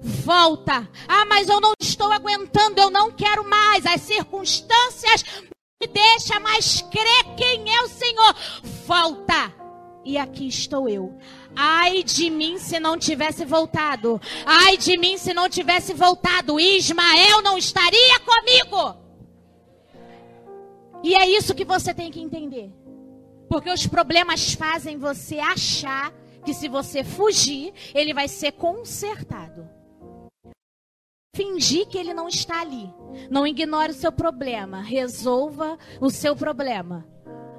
[0.00, 0.88] Volta.
[1.08, 3.86] Ah, mas eu não estou aguentando, eu não quero mais.
[3.86, 5.24] As circunstâncias
[5.80, 8.34] me deixam mais crer quem é o Senhor.
[8.86, 9.54] Volta.
[10.04, 11.18] E aqui estou eu.
[11.54, 14.20] Ai de mim se não tivesse voltado.
[14.44, 16.60] Ai de mim se não tivesse voltado.
[16.60, 19.05] Ismael não estaria comigo.
[21.06, 22.68] E é isso que você tem que entender.
[23.48, 26.12] Porque os problemas fazem você achar
[26.44, 29.68] que se você fugir, ele vai ser consertado.
[31.36, 32.92] Fingir que ele não está ali.
[33.30, 34.80] Não ignore o seu problema.
[34.80, 37.06] Resolva o seu problema.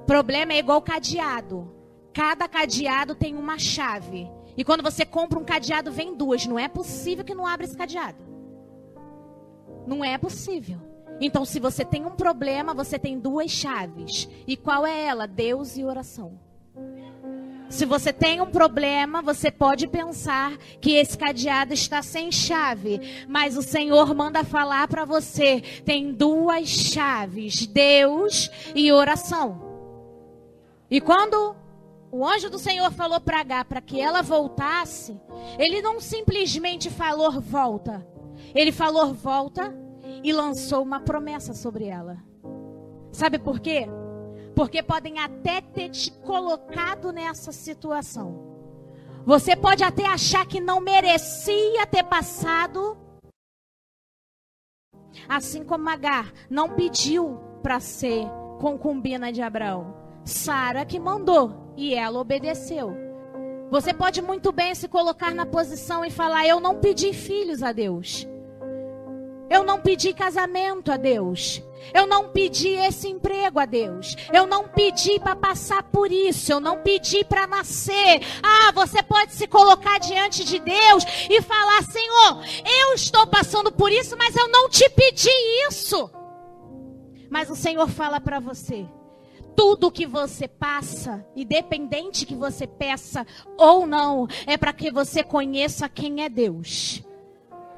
[0.05, 1.73] Problema é igual cadeado.
[2.13, 4.29] Cada cadeado tem uma chave.
[4.57, 6.45] E quando você compra um cadeado, vem duas.
[6.45, 8.21] Não é possível que não abra esse cadeado.
[9.87, 10.86] Não é possível.
[11.19, 14.29] Então, se você tem um problema, você tem duas chaves.
[14.45, 15.27] E qual é ela?
[15.27, 16.39] Deus e oração.
[17.69, 23.57] Se você tem um problema, você pode pensar que esse cadeado está sem chave, mas
[23.57, 29.61] o Senhor manda falar para você: tem duas chaves, Deus e oração.
[30.89, 31.55] E quando
[32.09, 35.19] o anjo do Senhor falou para H para que ela voltasse,
[35.59, 38.07] ele não simplesmente falou volta.
[38.55, 39.75] Ele falou volta
[40.23, 42.17] e lançou uma promessa sobre ela.
[43.11, 43.87] Sabe por quê?
[44.55, 48.47] Porque podem até ter te colocado nessa situação.
[49.25, 52.97] Você pode até achar que não merecia ter passado.
[55.27, 58.25] Assim como Agar não pediu para ser
[58.59, 59.95] concubina de Abraão.
[60.23, 62.95] Sara que mandou e ela obedeceu.
[63.69, 67.71] Você pode muito bem se colocar na posição e falar: Eu não pedi filhos a
[67.71, 68.27] Deus.
[69.49, 71.61] Eu não pedi casamento a Deus.
[71.93, 74.15] Eu não pedi esse emprego a Deus.
[74.33, 76.51] Eu não pedi para passar por isso.
[76.51, 78.21] Eu não pedi para nascer.
[78.43, 83.91] Ah, você pode se colocar diante de Deus e falar: Senhor, eu estou passando por
[83.91, 85.29] isso, mas eu não te pedi
[85.69, 86.09] isso.
[87.29, 88.85] Mas o Senhor fala para você:
[89.55, 93.25] tudo que você passa, independente que você peça
[93.57, 97.03] ou não, é para que você conheça quem é Deus.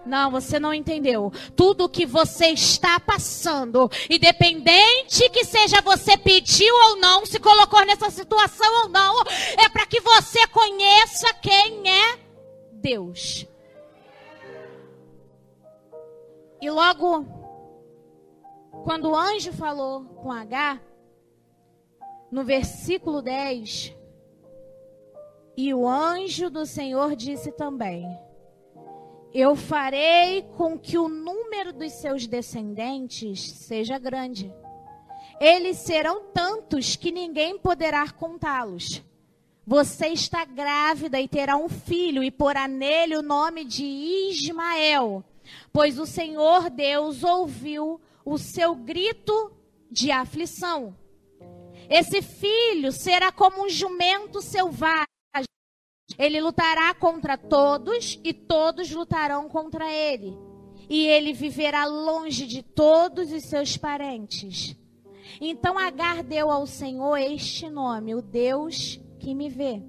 [0.06, 1.32] Não, você não entendeu.
[1.56, 8.10] Tudo que você está passando, independente que seja você pediu ou não, se colocou nessa
[8.10, 9.22] situação ou não,
[9.58, 12.20] é para que você conheça quem é
[12.74, 13.46] Deus.
[16.62, 17.26] E logo,
[18.84, 20.80] quando o anjo falou com H,
[22.32, 23.96] no versículo 10,
[25.56, 28.06] e o anjo do Senhor disse também:
[29.34, 34.52] eu farei com que o número dos seus descendentes seja grande.
[35.40, 39.04] Eles serão tantos que ninguém poderá contá-los.
[39.66, 45.24] Você está grávida e terá um filho, e porá nele o nome de Ismael,
[45.72, 49.52] pois o Senhor Deus ouviu o seu grito
[49.92, 50.96] de aflição.
[51.88, 55.06] Esse filho será como um jumento selvagem
[56.18, 60.38] ele lutará contra todos e todos lutarão contra ele.
[60.90, 64.76] E ele viverá longe de todos os seus parentes.
[65.40, 69.82] Então Agar deu ao Senhor este nome, o Deus que me vê.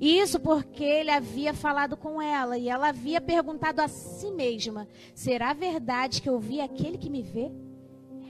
[0.00, 5.52] Isso porque ele havia falado com ela e ela havia perguntado a si mesma: será
[5.52, 7.50] verdade que eu vi aquele que me vê?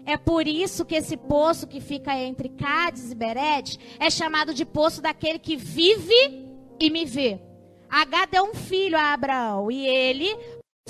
[0.04, 4.64] É por isso que esse poço que fica entre Cádiz e Beredes é chamado de
[4.64, 6.51] poço daquele que vive
[6.82, 7.40] e me vê.
[7.88, 10.36] H deu um filho a Abraão e ele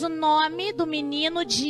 [0.01, 1.69] o nome do menino de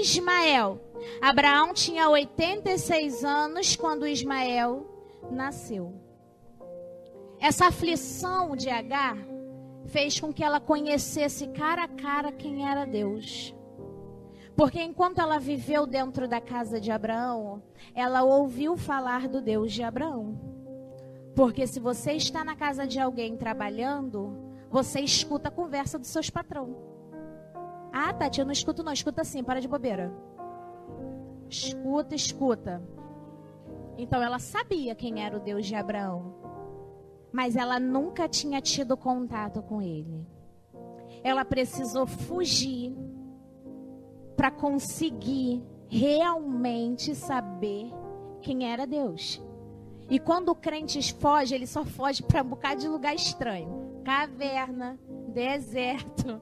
[0.00, 0.80] Ismael.
[1.22, 4.84] Abraão tinha 86 anos quando Ismael
[5.30, 5.94] nasceu.
[7.38, 9.16] Essa aflição de H
[9.86, 13.54] fez com que ela conhecesse cara a cara quem era Deus.
[14.56, 17.62] Porque enquanto ela viveu dentro da casa de Abraão,
[17.94, 20.63] ela ouviu falar do Deus de Abraão.
[21.34, 24.36] Porque se você está na casa de alguém trabalhando,
[24.70, 26.76] você escuta a conversa dos seus patrão.
[27.92, 30.12] Ah, Tati, eu não escuto não, escuta assim, para de bobeira.
[31.48, 32.82] Escuta, escuta.
[33.96, 36.34] Então ela sabia quem era o Deus de Abraão,
[37.32, 40.26] mas ela nunca tinha tido contato com ele.
[41.22, 42.96] Ela precisou fugir
[44.36, 47.92] para conseguir realmente saber
[48.40, 49.43] quem era Deus.
[50.08, 54.98] E quando o crente foge, ele só foge para um bocado de lugar estranho caverna,
[55.28, 56.40] deserto.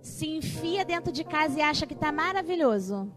[0.00, 3.12] Se enfia dentro de casa e acha que está maravilhoso.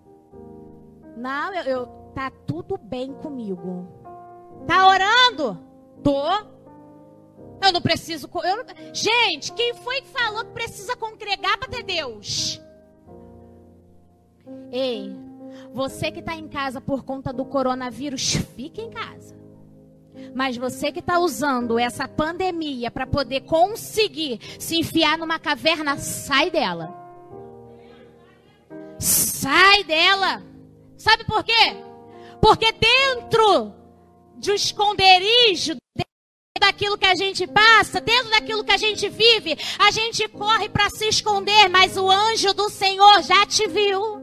[1.16, 3.88] Não, eu, eu tá tudo bem comigo.
[4.68, 5.58] Tá orando?
[6.04, 6.28] Tô.
[7.66, 8.30] Eu não preciso.
[8.44, 8.66] Eu.
[8.94, 12.62] Gente, quem foi que falou que precisa congregar para ter Deus?
[14.72, 15.16] Ei,
[15.72, 19.43] você que está em casa por conta do coronavírus, fique em casa.
[20.34, 26.50] Mas você que está usando essa pandemia para poder conseguir se enfiar numa caverna, sai
[26.50, 26.94] dela.
[29.00, 30.44] Sai dela.
[30.98, 31.76] Sabe por quê?
[32.42, 33.74] Porque dentro
[34.38, 35.76] de um esconderijo,
[36.60, 40.90] daquilo que a gente passa, dentro daquilo que a gente vive, a gente corre para
[40.90, 44.23] se esconder, mas o anjo do Senhor já te viu.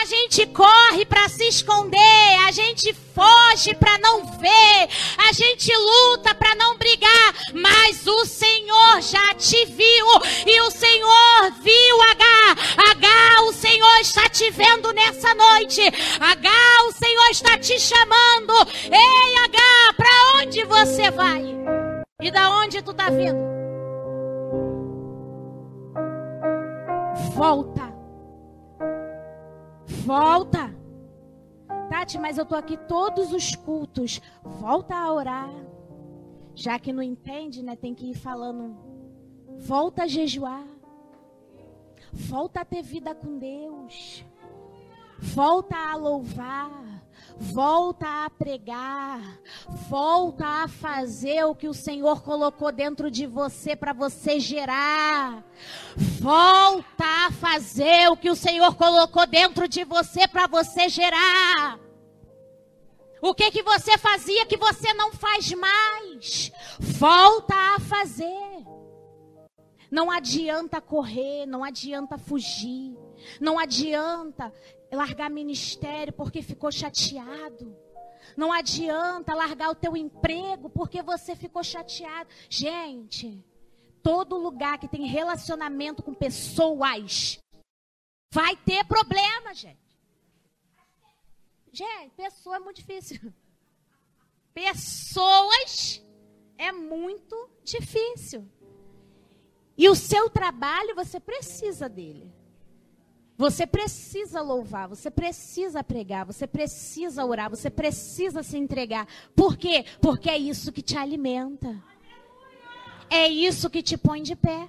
[0.00, 4.88] A gente corre para se esconder, a gente foge para não ver,
[5.28, 10.06] a gente luta para não brigar, mas o Senhor já te viu
[10.46, 12.24] e o Senhor viu H.
[12.90, 15.82] H, o Senhor está te vendo nessa noite.
[16.18, 16.50] H,
[16.88, 18.54] o Senhor está te chamando.
[18.90, 21.54] Ei, H, para onde você vai?
[22.22, 23.52] E da onde tu está vindo?
[27.34, 27.91] Volta
[30.04, 30.74] Volta.
[31.88, 34.20] Tati, mas eu tô aqui todos os cultos.
[34.42, 35.50] Volta a orar.
[36.54, 37.76] Já que não entende, né?
[37.76, 38.76] Tem que ir falando.
[39.58, 40.66] Volta a jejuar.
[42.12, 44.24] Volta a ter vida com Deus.
[45.18, 46.91] Volta a louvar
[47.38, 49.20] volta a pregar,
[49.88, 55.44] volta a fazer o que o Senhor colocou dentro de você para você gerar.
[56.20, 61.78] Volta a fazer o que o Senhor colocou dentro de você para você gerar.
[63.20, 66.52] O que que você fazia que você não faz mais?
[66.80, 68.66] Volta a fazer.
[69.90, 72.96] Não adianta correr, não adianta fugir,
[73.38, 74.52] não adianta
[74.94, 77.76] largar ministério porque ficou chateado.
[78.36, 82.30] Não adianta largar o teu emprego porque você ficou chateado.
[82.48, 83.44] Gente,
[84.02, 87.38] todo lugar que tem relacionamento com pessoas
[88.32, 89.80] vai ter problema, gente.
[91.72, 93.32] Gente, pessoa é muito difícil.
[94.52, 96.04] Pessoas
[96.58, 98.46] é muito difícil.
[99.76, 102.30] E o seu trabalho, você precisa dele.
[103.36, 109.06] Você precisa louvar, você precisa pregar, você precisa orar, você precisa se entregar.
[109.34, 109.84] Por quê?
[110.00, 111.82] Porque é isso que te alimenta.
[113.10, 114.68] É isso que te põe de pé.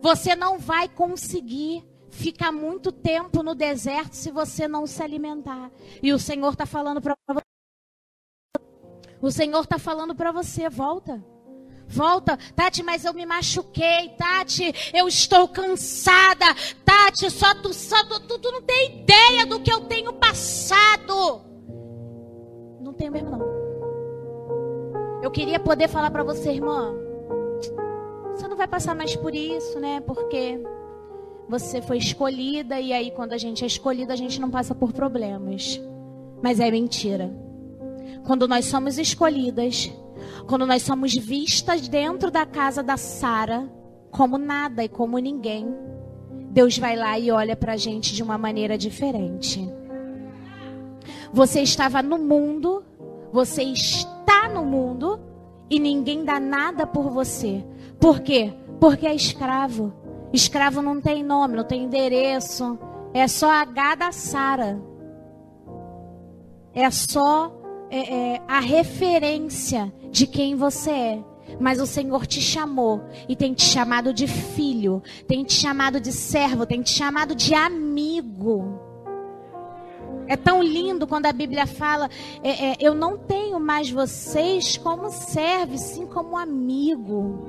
[0.00, 5.70] Você não vai conseguir ficar muito tempo no deserto se você não se alimentar.
[6.02, 7.42] E o Senhor está falando para você.
[9.20, 11.24] O Senhor está falando para você, volta.
[11.92, 16.46] Volta, Tati, mas eu me machuquei, Tati, eu estou cansada,
[16.82, 21.42] Tati, só tu, só tu, tu, tu não tem ideia do que eu tenho passado.
[22.80, 23.42] Não tenho mesmo não.
[25.22, 26.94] Eu queria poder falar para você, irmã,
[28.34, 30.00] você não vai passar mais por isso, né?
[30.00, 30.58] Porque
[31.46, 34.94] você foi escolhida e aí quando a gente é escolhida a gente não passa por
[34.94, 35.78] problemas.
[36.42, 37.30] Mas é mentira.
[38.26, 39.92] Quando nós somos escolhidas,
[40.46, 43.70] quando nós somos vistas dentro da casa da Sara
[44.10, 45.74] como nada e como ninguém,
[46.50, 49.66] Deus vai lá e olha para a gente de uma maneira diferente.
[51.32, 52.84] Você estava no mundo,
[53.32, 55.18] você está no mundo
[55.70, 57.64] e ninguém dá nada por você.
[57.98, 58.52] Por quê?
[58.78, 59.92] Porque é escravo.
[60.30, 62.78] Escravo não tem nome, não tem endereço.
[63.14, 64.78] É só H da Sara.
[66.74, 67.61] É só
[67.92, 71.24] é, é, a referência de quem você é.
[71.60, 76.10] Mas o Senhor te chamou e tem te chamado de filho, tem te chamado de
[76.10, 78.80] servo, tem te chamado de amigo.
[80.26, 82.08] É tão lindo quando a Bíblia fala:
[82.42, 87.46] é, é, Eu não tenho mais vocês como servo, sim como amigo.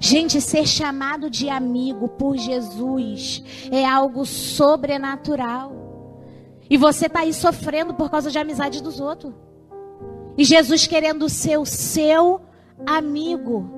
[0.00, 5.85] Gente, ser chamado de amigo por Jesus é algo sobrenatural.
[6.68, 9.32] E você está aí sofrendo por causa de amizade dos outros.
[10.36, 12.40] E Jesus querendo ser o seu
[12.86, 13.70] amigo.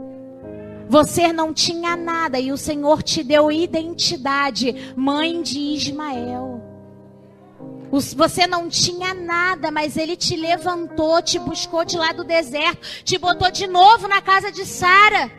[0.88, 6.62] Você não tinha nada e o Senhor te deu identidade, mãe de Ismael.
[7.90, 13.18] Você não tinha nada, mas Ele te levantou, te buscou de lá do deserto, te
[13.18, 15.30] botou de novo na casa de Sara.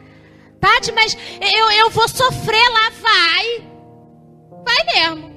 [0.60, 3.70] Tati, mas eu, eu vou sofrer lá, vai.
[4.66, 5.29] Vai mesmo.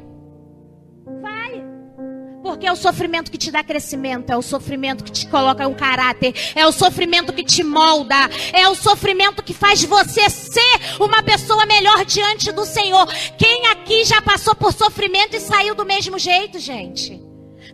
[2.62, 5.74] Porque é o sofrimento que te dá crescimento, é o sofrimento que te coloca um
[5.74, 8.14] caráter, é o sofrimento que te molda,
[8.52, 13.04] é o sofrimento que faz você ser uma pessoa melhor diante do Senhor.
[13.36, 17.20] Quem aqui já passou por sofrimento e saiu do mesmo jeito, gente?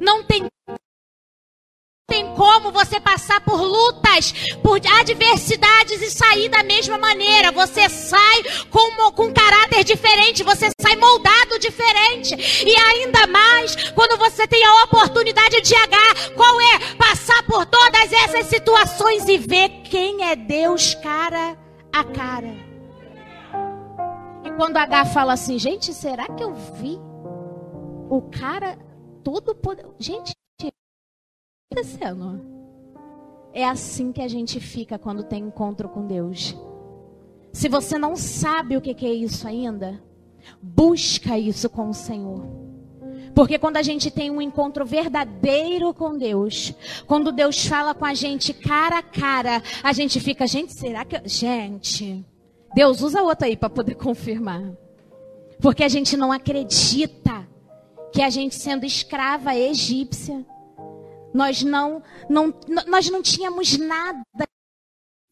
[0.00, 0.47] Não tem
[2.08, 4.32] tem como você passar por lutas,
[4.62, 7.52] por adversidades e sair da mesma maneira.
[7.52, 12.34] Você sai com, com um caráter diferente, você sai moldado diferente.
[12.66, 16.94] E ainda mais quando você tem a oportunidade de agar, qual é?
[16.96, 21.58] Passar por todas essas situações e ver quem é Deus cara
[21.92, 22.56] a cara.
[24.44, 26.98] E quando H fala assim, gente, será que eu vi
[28.08, 28.78] o cara
[29.22, 29.84] todo poder?
[29.98, 30.32] Gente,
[31.70, 32.40] acontecendo?
[33.52, 36.56] É assim que a gente fica quando tem encontro com Deus.
[37.52, 40.02] Se você não sabe o que é isso ainda,
[40.62, 42.46] busca isso com o Senhor.
[43.34, 46.74] Porque quando a gente tem um encontro verdadeiro com Deus,
[47.06, 51.20] quando Deus fala com a gente cara a cara, a gente fica, gente, será que.
[51.28, 52.24] Gente,
[52.74, 54.72] Deus usa outro aí para poder confirmar.
[55.60, 57.46] Porque a gente não acredita
[58.12, 60.44] que a gente sendo escrava egípcia,
[61.32, 62.54] nós não, não,
[62.86, 64.22] nós não tínhamos nada.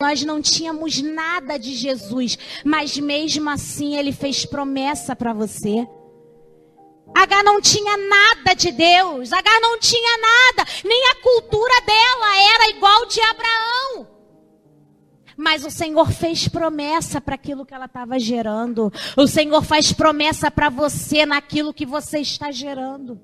[0.00, 5.88] Nós não tínhamos nada de Jesus, mas mesmo assim ele fez promessa para você.
[7.16, 12.76] H não tinha nada de Deus, H não tinha nada, nem a cultura dela era
[12.76, 14.16] igual de Abraão.
[15.34, 18.92] Mas o Senhor fez promessa para aquilo que ela estava gerando.
[19.16, 23.20] O Senhor faz promessa para você naquilo que você está gerando.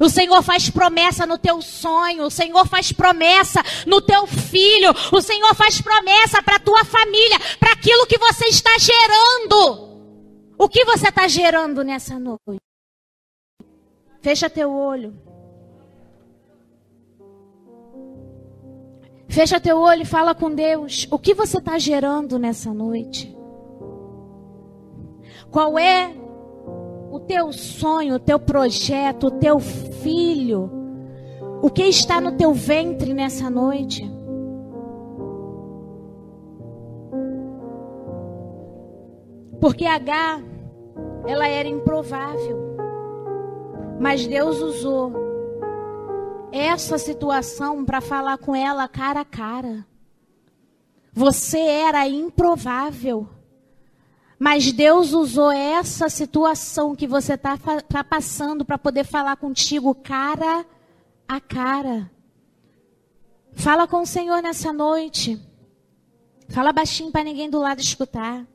[0.00, 5.20] O Senhor faz promessa no teu sonho, o Senhor faz promessa no teu filho, o
[5.20, 9.94] Senhor faz promessa para a tua família, para aquilo que você está gerando.
[10.58, 12.60] O que você está gerando nessa noite?
[14.20, 15.14] Fecha teu olho.
[19.28, 21.06] Fecha teu olho e fala com Deus.
[21.10, 23.34] O que você está gerando nessa noite?
[25.50, 26.14] Qual é
[27.14, 30.68] o teu sonho, o teu projeto, o teu filho,
[31.62, 34.02] o que está no teu ventre nessa noite.
[39.60, 40.42] Porque H,
[41.24, 42.74] ela era improvável.
[44.00, 45.12] Mas Deus usou
[46.50, 49.86] essa situação para falar com ela cara a cara.
[51.12, 53.28] Você era improvável.
[54.44, 60.66] Mas Deus usou essa situação que você está tá passando para poder falar contigo cara
[61.26, 62.10] a cara.
[63.54, 65.40] Fala com o Senhor nessa noite.
[66.50, 68.46] Fala baixinho para ninguém do lado escutar.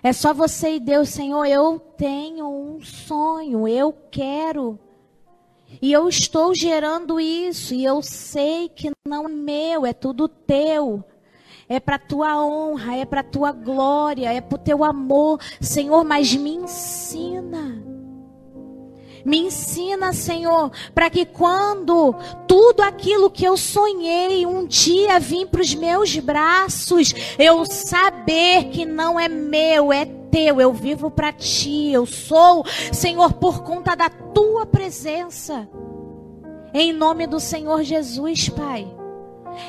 [0.00, 1.44] É só você e Deus, Senhor.
[1.44, 4.78] Eu tenho um sonho, eu quero.
[5.82, 11.04] E eu estou gerando isso, e eu sei que não é meu, é tudo teu
[11.70, 16.34] é para tua honra, é para tua glória, é para o teu amor, Senhor, mas
[16.34, 17.80] me ensina.
[19.24, 22.12] Me ensina, Senhor, para que quando
[22.48, 28.84] tudo aquilo que eu sonhei um dia vir para os meus braços, eu saber que
[28.84, 34.10] não é meu, é teu, eu vivo para ti, eu sou, Senhor, por conta da
[34.10, 35.68] tua presença.
[36.74, 38.99] Em nome do Senhor Jesus, Pai.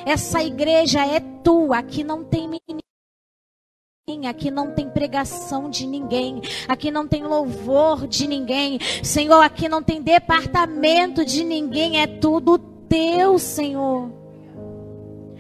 [0.06, 6.92] Essa igreja é tua, aqui não tem ninguém, aqui não tem pregação de ninguém, aqui
[6.92, 13.38] não tem louvor de ninguém, Senhor, aqui não tem departamento de ninguém, é tudo teu,
[13.40, 14.12] Senhor.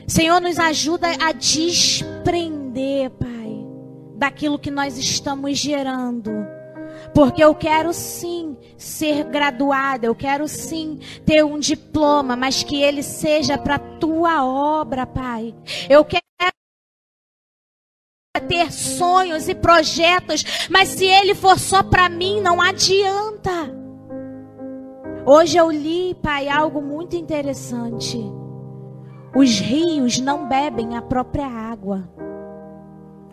[0.08, 3.66] Senhor, nos ajuda a desprender, Pai,
[4.16, 6.32] daquilo que nós estamos gerando
[7.14, 13.03] porque eu quero sim ser graduada, eu quero sim ter um diploma, mas que ele
[13.03, 15.53] seja para tua obra, Pai.
[15.89, 16.22] Eu quero
[18.47, 23.82] ter sonhos e projetos, mas se ele for só para mim, não adianta.
[25.26, 28.18] Hoje eu li, Pai, algo muito interessante.
[29.36, 32.09] Os rios não bebem a própria água.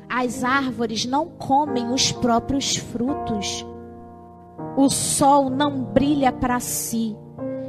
[0.09, 3.65] As árvores não comem os próprios frutos.
[4.77, 7.17] O sol não brilha para si.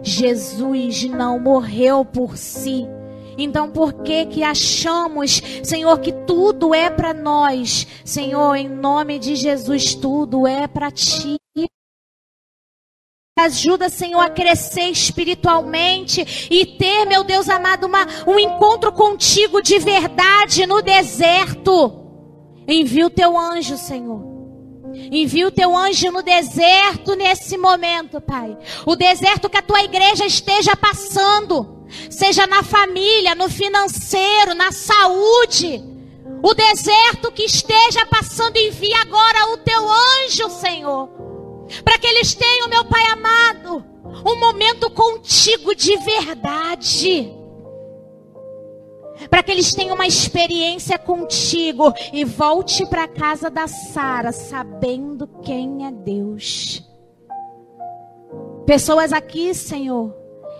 [0.01, 2.87] Jesus não morreu por si.
[3.37, 7.87] Então, por que que achamos, Senhor, que tudo é para nós?
[8.03, 11.37] Senhor, em nome de Jesus, tudo é para ti.
[13.37, 19.79] Ajuda, Senhor, a crescer espiritualmente e ter, meu Deus amado, uma, um encontro contigo de
[19.79, 21.98] verdade no deserto.
[22.71, 24.21] Envia o teu anjo, Senhor.
[24.93, 28.55] Envia o teu anjo no deserto nesse momento, Pai.
[28.85, 35.83] O deserto que a tua igreja esteja passando, seja na família, no financeiro, na saúde.
[36.43, 41.09] O deserto que esteja passando, envia agora o teu anjo, Senhor.
[41.83, 43.83] Para que eles tenham, meu Pai amado,
[44.25, 47.38] um momento contigo de verdade.
[49.29, 55.27] Para que eles tenham uma experiência contigo e volte para a casa da Sara sabendo
[55.43, 56.87] quem é Deus.
[58.65, 60.15] Pessoas aqui, Senhor,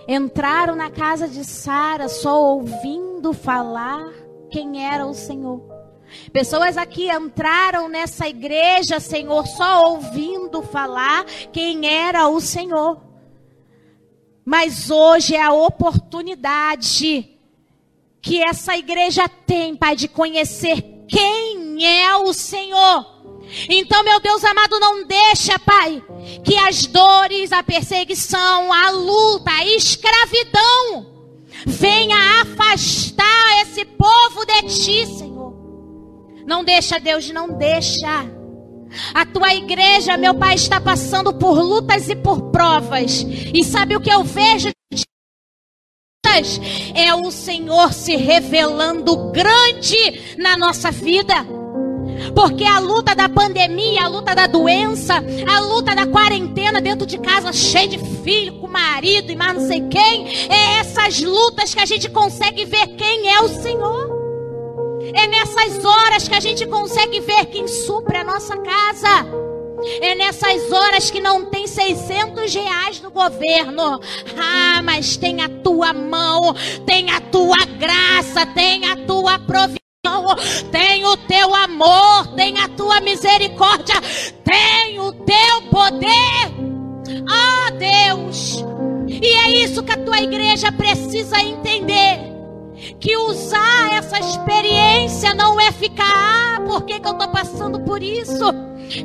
[0.07, 4.11] entraram na casa de Sara só ouvindo falar
[4.49, 5.61] quem era o Senhor.
[6.33, 12.99] Pessoas aqui entraram nessa igreja, Senhor, só ouvindo falar quem era o Senhor.
[14.43, 17.38] Mas hoje é a oportunidade
[18.29, 23.03] que essa igreja tem, Pai, de conhecer quem é o Senhor.
[23.67, 25.99] Então, meu Deus amado, não deixa, Pai,
[26.45, 31.07] que as dores, a perseguição, a luta, a escravidão
[31.65, 35.55] venha afastar esse povo de ti, Senhor.
[36.45, 38.29] Não deixa, Deus, não deixa.
[39.11, 43.25] A tua igreja, meu Pai, está passando por lutas e por provas.
[43.51, 44.69] E sabe o que eu vejo?
[46.93, 51.45] É o Senhor se revelando grande na nossa vida.
[52.35, 55.15] Porque a luta da pandemia, a luta da doença,
[55.47, 59.67] a luta da quarentena dentro de casa, cheio de filho, com marido e mais não
[59.67, 64.19] sei quem, é essas lutas que a gente consegue ver quem é o Senhor.
[65.13, 69.48] É nessas horas que a gente consegue ver quem supre a nossa casa.
[70.01, 73.99] É nessas horas que não tem 600 reais no governo.
[74.37, 76.53] Ah, mas tem a tua mão,
[76.85, 79.79] tem a tua graça, tem a tua providência
[80.71, 83.95] tem o teu amor, tem a tua misericórdia,
[84.43, 86.69] tem o teu poder.
[87.27, 88.63] Ah, Deus.
[89.07, 92.29] E é isso que a tua igreja precisa entender.
[92.99, 98.01] Que usar essa experiência não é ficar, ah, por que, que eu estou passando por
[98.01, 98.45] isso?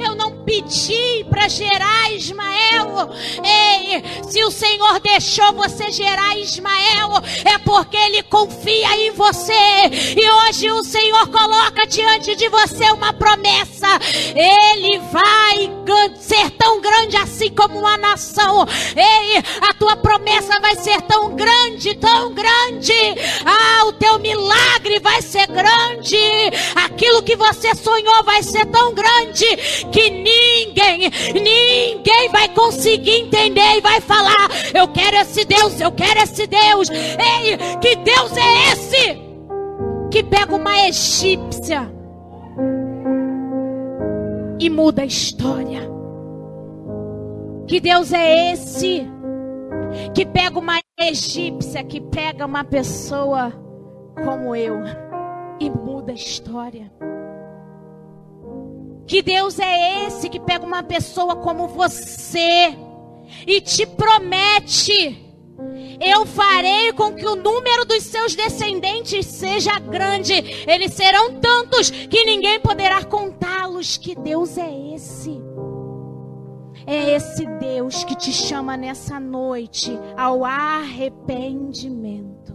[0.00, 3.10] Eu não pedi para gerar Ismael.
[3.44, 7.10] Ei, se o Senhor deixou você gerar Ismael,
[7.44, 9.52] é porque Ele confia em você.
[10.16, 13.98] E hoje o Senhor coloca diante de você uma promessa.
[14.34, 15.83] Ele vai
[16.18, 18.66] ser tão grande assim como uma nação.
[18.96, 22.92] Ei, a tua promessa vai ser tão grande, tão grande.
[23.44, 26.16] Ah, o teu milagre vai ser grande.
[26.74, 29.46] Aquilo que você sonhou vai ser tão grande
[29.92, 36.20] que ninguém, ninguém vai conseguir entender e vai falar: Eu quero esse Deus, eu quero
[36.20, 36.88] esse Deus.
[36.90, 39.18] Ei, que Deus é esse?
[40.10, 42.03] Que pega uma egípcia
[44.64, 45.82] e muda a história.
[47.66, 49.06] Que Deus é esse?
[50.14, 53.52] Que pega uma egípcia, que pega uma pessoa
[54.24, 54.76] como eu
[55.60, 56.90] e muda a história.
[59.06, 62.74] Que Deus é esse que pega uma pessoa como você
[63.46, 65.23] e te promete:
[66.00, 70.32] eu farei com que o número dos seus descendentes seja grande.
[70.66, 73.96] Eles serão tantos que ninguém poderá contá-los.
[73.96, 75.42] Que Deus é esse?
[76.86, 82.54] É esse Deus que te chama nessa noite ao arrependimento.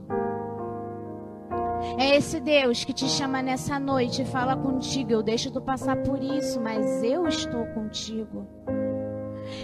[1.97, 5.97] É esse Deus que te chama nessa noite e fala contigo: Eu deixo tu passar
[6.03, 8.45] por isso, mas eu estou contigo.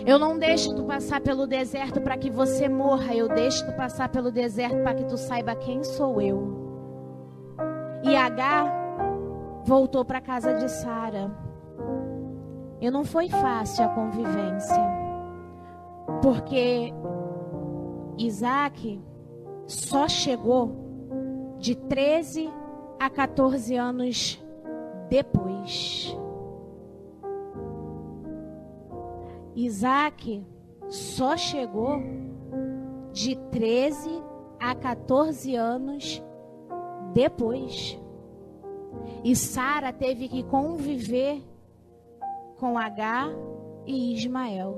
[0.05, 4.09] Eu não deixo tu passar pelo deserto para que você morra, eu deixo tu passar
[4.09, 6.65] pelo deserto para que tu saiba quem sou eu.
[8.03, 8.71] E H
[9.63, 11.31] voltou para casa de Sara.
[12.81, 14.83] E não foi fácil a convivência,
[16.21, 16.93] porque
[18.17, 19.01] Isaac
[19.65, 20.85] só chegou
[21.57, 22.51] de 13
[22.99, 24.43] a 14 anos
[25.09, 26.15] depois.
[29.55, 30.45] Isaac
[30.89, 32.01] só chegou
[33.13, 34.21] de 13
[34.59, 36.21] a 14 anos
[37.13, 37.97] depois.
[39.23, 41.41] E Sara teve que conviver
[42.57, 43.29] com Agar
[43.85, 44.77] e Ismael.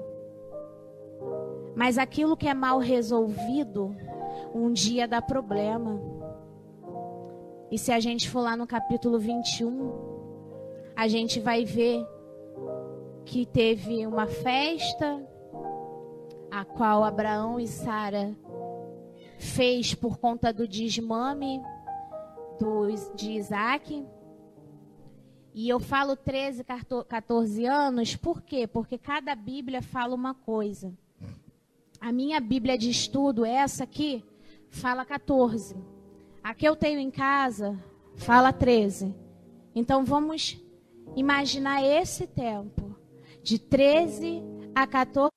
[1.75, 3.95] Mas aquilo que é mal resolvido,
[4.53, 5.99] um dia dá problema.
[7.71, 9.91] E se a gente for lá no capítulo 21,
[10.95, 12.05] a gente vai ver
[13.27, 15.21] que teve uma festa
[16.49, 18.33] a qual Abraão e Sara
[19.37, 21.61] fez por conta do desmame
[22.57, 24.07] do, de Isaac.
[25.53, 28.65] E eu falo 13, 14 anos, por quê?
[28.65, 30.93] Porque cada Bíblia fala uma coisa.
[31.99, 34.23] A minha Bíblia de estudo, essa aqui,
[34.69, 35.75] fala 14.
[36.41, 37.77] A que eu tenho em casa
[38.15, 39.13] fala 13.
[39.75, 40.57] Então vamos
[41.13, 42.96] imaginar esse tempo
[43.47, 44.43] de 13
[44.75, 45.31] a 14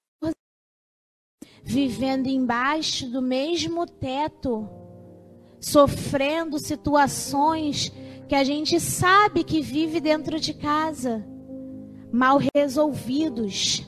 [1.63, 4.69] vivendo embaixo do mesmo teto,
[5.61, 7.93] sofrendo situações
[8.29, 11.25] que a gente sabe que vive dentro de casa,
[12.13, 13.87] mal resolvidos.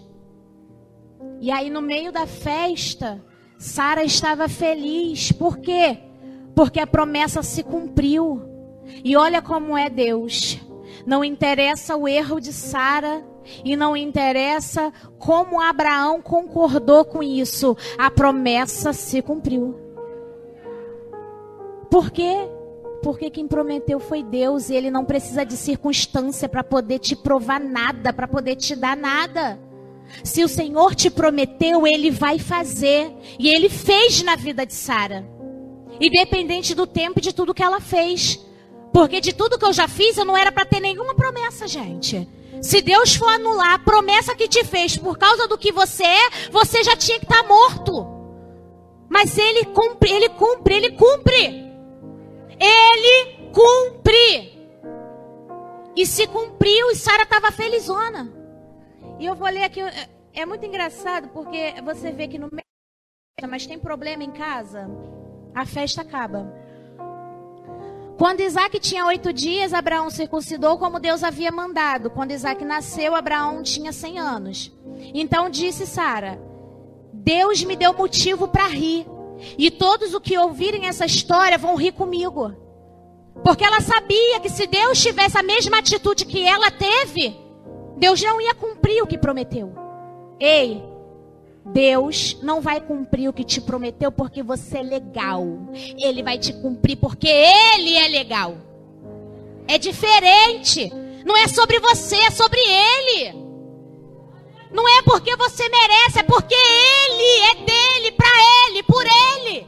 [1.41, 3.21] E aí, no meio da festa,
[3.59, 5.33] Sara estava feliz.
[5.33, 5.99] Por quê?
[6.55, 8.41] Porque a promessa se cumpriu.
[9.03, 10.61] E olha como é Deus.
[11.05, 13.32] Não interessa o erro de Sara
[13.65, 17.77] e não interessa como Abraão concordou com isso.
[17.99, 19.75] A promessa se cumpriu.
[21.91, 22.49] Por quê?
[23.03, 27.61] Porque quem prometeu foi Deus e ele não precisa de circunstância para poder te provar
[27.61, 29.59] nada, para poder te dar nada.
[30.23, 33.13] Se o Senhor te prometeu, ele vai fazer.
[33.39, 35.27] E ele fez na vida de Sara.
[36.01, 38.41] Independente do tempo e de tudo que ela fez.
[38.93, 42.29] Porque de tudo que eu já fiz, eu não era para ter nenhuma promessa, gente.
[42.63, 46.49] Se Deus for anular a promessa que te fez por causa do que você é,
[46.51, 48.07] você já tinha que estar tá morto.
[49.09, 51.73] Mas ele cumpre, ele cumpre, ele cumpre.
[52.59, 54.53] Ele cumpre.
[55.97, 58.33] E se cumpriu, e Sara estava felizona.
[59.19, 63.51] E eu vou ler aqui, é, é muito engraçado porque você vê que no meio,
[63.51, 64.89] mas tem problema em casa,
[65.55, 66.51] a festa acaba.
[68.23, 72.09] Quando Isaac tinha oito dias, Abraão circuncidou como Deus havia mandado.
[72.09, 74.73] Quando Isaac nasceu, Abraão tinha cem anos.
[75.13, 76.41] Então disse Sara:
[77.13, 79.09] Deus me deu motivo para rir.
[79.59, 82.55] E todos os que ouvirem essa história vão rir comigo.
[83.43, 87.37] Porque ela sabia que se Deus tivesse a mesma atitude que ela teve,
[87.97, 89.75] Deus não ia cumprir o que prometeu.
[90.39, 90.81] Ei,
[91.65, 95.47] Deus não vai cumprir o que te prometeu porque você é legal.
[95.97, 98.57] Ele vai te cumprir porque ele é legal.
[99.69, 100.93] É diferente.
[101.25, 103.43] Não é sobre você, é sobre ele.
[104.73, 108.29] Não é porque você merece, é porque ele é dele, para
[108.67, 109.67] ele, por ele.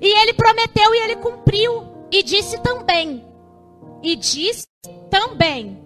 [0.00, 1.84] E ele prometeu e ele cumpriu.
[2.10, 3.24] E disse também.
[4.02, 4.66] E disse
[5.10, 5.82] também.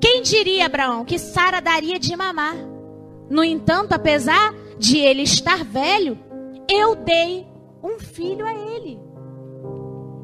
[0.00, 2.71] Quem diria, Abraão, que Sara daria de mamar?
[3.32, 6.18] No entanto, apesar de ele estar velho,
[6.70, 7.46] eu dei
[7.82, 9.00] um filho a ele.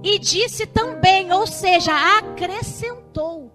[0.04, 3.50] E disse também, ou seja, acrescentou: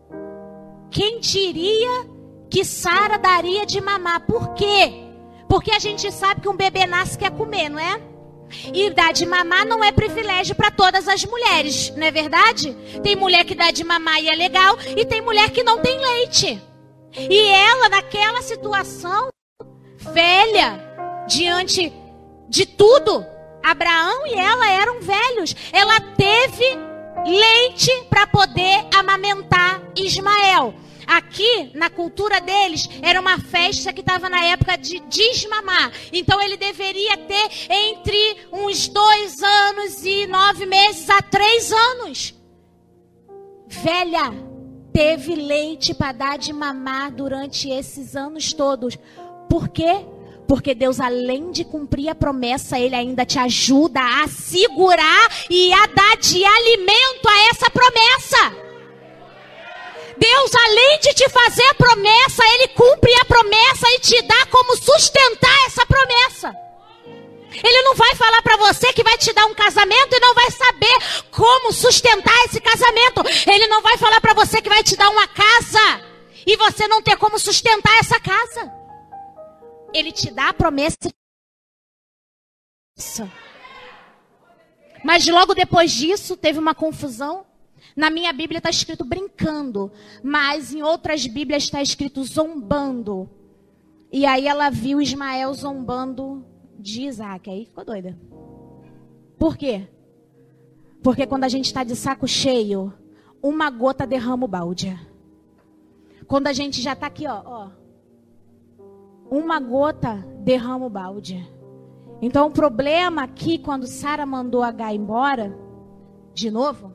[0.89, 2.09] quem diria
[2.49, 4.25] que Sara daria de mamar?
[4.25, 4.91] Por quê?
[5.47, 8.01] Porque a gente sabe que um bebê nasce quer comer, não é?
[8.73, 12.75] E dar de mamar não é privilégio para todas as mulheres, não é verdade?
[13.03, 15.95] Tem mulher que dá de mamar e é legal, e tem mulher que não tem
[15.95, 16.59] leite.
[17.15, 19.32] E ela, naquela situação,
[20.11, 20.79] velha,
[21.27, 21.91] diante
[22.49, 23.25] de tudo.
[23.63, 25.55] Abraão e ela eram velhos.
[25.71, 26.65] Ela teve
[27.25, 30.73] leite para poder amamentar Ismael.
[31.05, 35.91] Aqui, na cultura deles, era uma festa que estava na época de desmamar.
[36.11, 42.33] Então ele deveria ter entre uns dois anos e nove meses a três anos.
[43.67, 44.31] Velha,
[44.93, 48.97] teve leite para dar de mamar durante esses anos todos.
[49.53, 50.03] Por quê?
[50.47, 55.85] Porque Deus, além de cumprir a promessa, Ele ainda te ajuda a segurar e a
[55.85, 58.51] dar de alimento a essa promessa.
[60.17, 64.75] Deus, além de te fazer a promessa, Ele cumpre a promessa e te dá como
[64.75, 66.51] sustentar essa promessa.
[67.63, 70.49] Ele não vai falar para você que vai te dar um casamento e não vai
[70.49, 70.97] saber
[71.29, 73.21] como sustentar esse casamento.
[73.45, 76.01] Ele não vai falar para você que vai te dar uma casa
[76.43, 78.82] e você não ter como sustentar essa casa.
[79.93, 81.11] Ele te dá a promessa.
[85.03, 87.45] Mas logo depois disso, teve uma confusão.
[87.95, 89.91] Na minha Bíblia está escrito brincando,
[90.23, 93.29] mas em outras Bíblias está escrito zombando.
[94.11, 96.45] E aí ela viu Ismael zombando
[96.79, 97.49] de Isaac.
[97.49, 98.17] Aí ficou doida.
[99.37, 99.87] Por quê?
[101.03, 102.93] Porque quando a gente está de saco cheio,
[103.41, 104.97] uma gota derrama o balde.
[106.25, 107.82] Quando a gente já está aqui, ó, ó
[109.33, 111.51] uma gota derrama o balde.
[112.21, 115.57] Então o problema aqui, quando Sara mandou H embora,
[116.35, 116.93] de novo,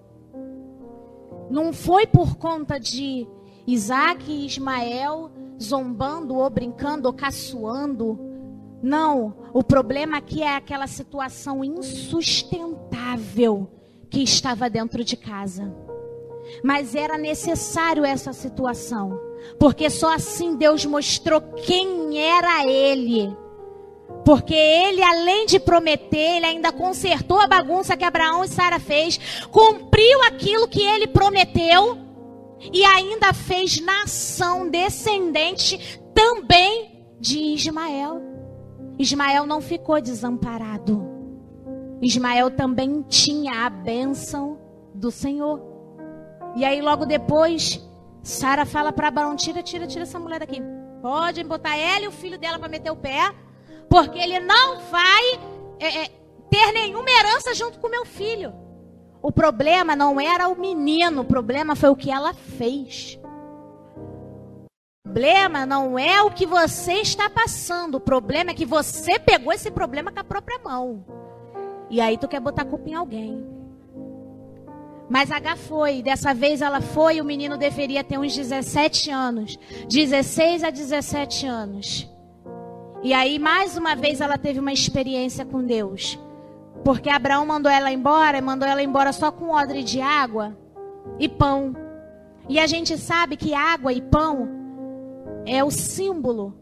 [1.50, 3.26] não foi por conta de
[3.66, 8.16] Isaac e Ismael zombando ou brincando ou caçoando.
[8.80, 13.68] Não, o problema aqui é aquela situação insustentável
[14.08, 15.74] que estava dentro de casa.
[16.62, 19.18] Mas era necessário essa situação.
[19.58, 23.34] Porque só assim Deus mostrou quem era ele.
[24.24, 29.18] Porque ele, além de prometer, ele ainda consertou a bagunça que Abraão e Sara fez,
[29.50, 31.98] cumpriu aquilo que ele prometeu
[32.72, 38.20] e ainda fez nação descendente também de Ismael.
[38.98, 41.06] Ismael não ficou desamparado.
[42.02, 44.58] Ismael também tinha a bênção
[44.94, 45.67] do Senhor.
[46.56, 47.80] E aí, logo depois,
[48.22, 50.62] Sara fala para Abraão: tira, tira, tira essa mulher daqui.
[51.00, 53.32] Pode botar ela e o filho dela para meter o pé,
[53.88, 55.40] porque ele não vai
[55.78, 56.08] é, é,
[56.50, 58.52] ter nenhuma herança junto com meu filho.
[59.22, 63.18] O problema não era o menino, o problema foi o que ela fez.
[65.04, 69.52] O problema não é o que você está passando, o problema é que você pegou
[69.52, 71.04] esse problema com a própria mão.
[71.90, 73.57] E aí tu quer botar culpa em alguém.
[75.08, 80.62] Mas H foi, dessa vez ela foi, o menino deveria ter uns 17 anos, 16
[80.62, 82.08] a 17 anos.
[83.02, 86.18] E aí mais uma vez ela teve uma experiência com Deus.
[86.84, 90.56] Porque Abraão mandou ela embora, mandou ela embora só com odre de água
[91.18, 91.74] e pão.
[92.48, 94.48] E a gente sabe que água e pão
[95.46, 96.54] é o símbolo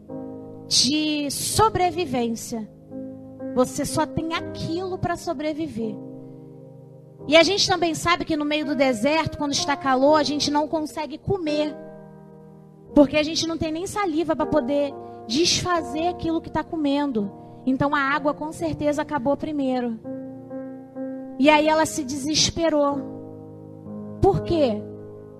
[0.67, 2.69] de sobrevivência.
[3.55, 6.06] Você só tem aquilo para sobreviver.
[7.27, 10.49] E a gente também sabe que no meio do deserto, quando está calor, a gente
[10.49, 11.75] não consegue comer.
[12.95, 14.93] Porque a gente não tem nem saliva para poder
[15.27, 17.29] desfazer aquilo que está comendo.
[17.65, 19.99] Então a água com certeza acabou primeiro.
[21.37, 23.17] E aí ela se desesperou.
[24.21, 24.81] Por quê?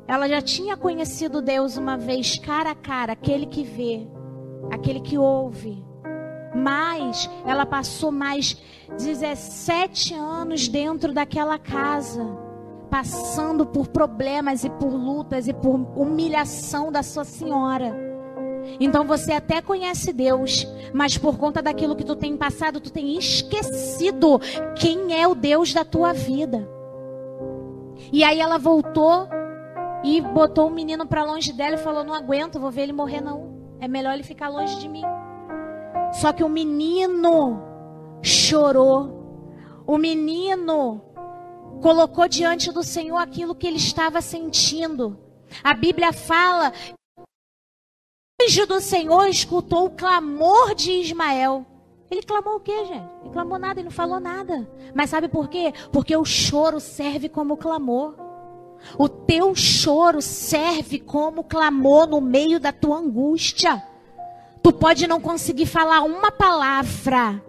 [0.05, 4.07] Ela já tinha conhecido Deus uma vez cara a cara, aquele que vê,
[4.69, 5.86] aquele que ouve.
[6.57, 8.57] Mas ela passou mais
[8.97, 12.25] 17 anos dentro daquela casa,
[12.89, 17.95] passando por problemas e por lutas e por humilhação da sua senhora.
[18.79, 23.17] Então você até conhece Deus, mas por conta daquilo que tu tem passado, tu tem
[23.17, 24.39] esquecido
[24.75, 26.67] quem é o Deus da tua vida.
[28.11, 29.27] E aí ela voltou
[30.03, 33.21] e botou o menino para longe dela e falou: "Não aguento, vou ver ele morrer
[33.21, 33.55] não.
[33.79, 35.03] É melhor ele ficar longe de mim".
[36.13, 37.61] Só que o menino
[38.21, 39.15] chorou.
[39.85, 41.01] O menino
[41.81, 45.17] colocou diante do Senhor aquilo que ele estava sentindo.
[45.63, 46.73] A Bíblia fala
[48.41, 51.65] anjo do Senhor escutou o clamor de Ismael.
[52.09, 53.09] Ele clamou o quê, gente?
[53.21, 54.69] Ele clamou nada, ele não falou nada.
[54.93, 55.73] Mas sabe por quê?
[55.91, 58.15] Porque o choro serve como clamor.
[58.97, 63.83] O teu choro serve como clamor no meio da tua angústia.
[64.67, 67.41] Tu pode não conseguir falar uma palavra,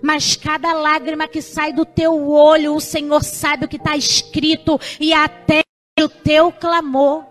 [0.00, 4.78] mas cada lágrima que sai do teu olho, o Senhor sabe o que está escrito
[5.00, 5.62] e até
[6.00, 7.24] o teu clamor.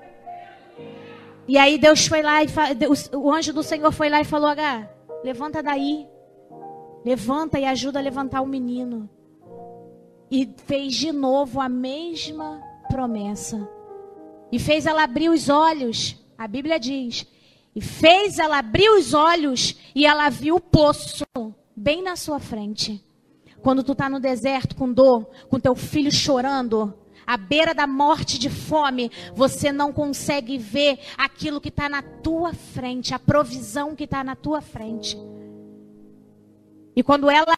[1.47, 2.47] E aí Deus foi lá e
[3.15, 4.89] o anjo do Senhor foi lá e falou: H,
[5.23, 6.05] levanta daí.
[7.05, 9.09] Levanta e ajuda a levantar o menino.
[10.29, 13.69] E fez de novo a mesma promessa.
[14.51, 16.21] E fez ela abrir os olhos.
[16.37, 17.25] A Bíblia diz.
[17.79, 21.23] E fez ela abrir os olhos e ela viu o poço
[21.73, 23.01] bem na sua frente.
[23.61, 26.93] Quando tu está no deserto com dor, com teu filho chorando,
[27.25, 32.53] à beira da morte de fome, você não consegue ver aquilo que está na tua
[32.53, 35.17] frente, a provisão que está na tua frente.
[36.93, 37.55] E quando ela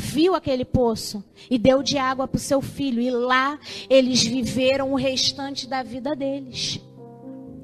[0.00, 3.58] viu aquele poço e deu de água para o seu filho, e lá
[3.90, 6.80] eles viveram o restante da vida deles.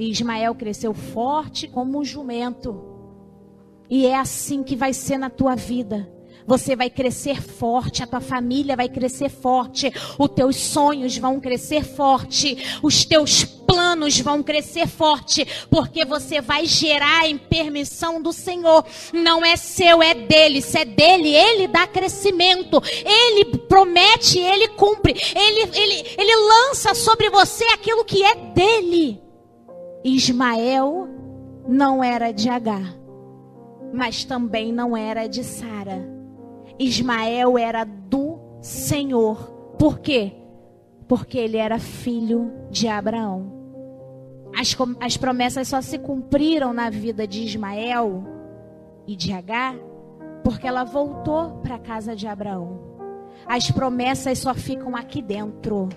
[0.02, 2.82] E Ismael cresceu forte como um jumento.
[3.88, 6.10] E é assim que vai ser na tua vida.
[6.44, 11.84] Você vai crescer forte, a tua família vai crescer forte, os teus sonhos vão crescer
[11.84, 18.84] forte, os teus planos vão crescer forte, porque você vai gerar em permissão do Senhor.
[19.12, 20.60] Não é seu, é dele.
[20.60, 22.82] Se é dele, ele dá crescimento.
[23.04, 25.14] Ele promete, ele cumpre.
[25.32, 29.22] Ele, ele, ele lança sobre você aquilo que é dele.
[30.04, 31.08] Ismael
[31.66, 32.96] não era de Agar,
[33.92, 36.08] mas também não era de Sara.
[36.78, 39.36] Ismael era do Senhor.
[39.78, 40.32] Por quê?
[41.06, 43.52] Porque ele era filho de Abraão.
[44.58, 48.24] As, as promessas só se cumpriram na vida de Ismael
[49.06, 49.74] e de Agar
[50.42, 52.80] porque ela voltou para a casa de Abraão.
[53.46, 55.88] As promessas só ficam aqui dentro.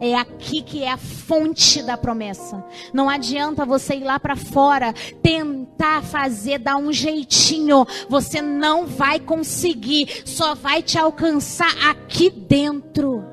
[0.00, 2.64] É aqui que é a fonte da promessa.
[2.92, 4.92] Não adianta você ir lá para fora,
[5.22, 7.86] tentar fazer, dar um jeitinho.
[8.08, 10.22] Você não vai conseguir.
[10.24, 13.24] Só vai te alcançar aqui dentro.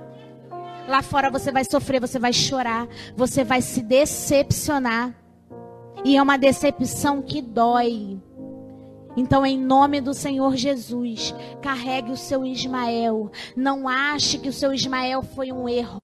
[0.87, 5.15] Lá fora você vai sofrer, você vai chorar, você vai se decepcionar.
[6.03, 8.19] E é uma decepção que dói.
[9.15, 13.31] Então, em nome do Senhor Jesus, carregue o seu Ismael.
[13.55, 16.01] Não ache que o seu Ismael foi um erro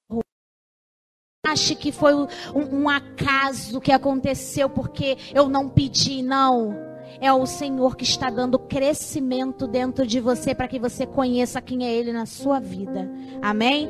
[1.52, 2.28] ache que foi um,
[2.72, 6.76] um acaso que aconteceu porque eu não pedi, não.
[7.20, 11.86] é o Senhor que está dando crescimento dentro de você para que você conheça quem
[11.86, 13.10] é Ele na sua vida.
[13.42, 13.90] Amém?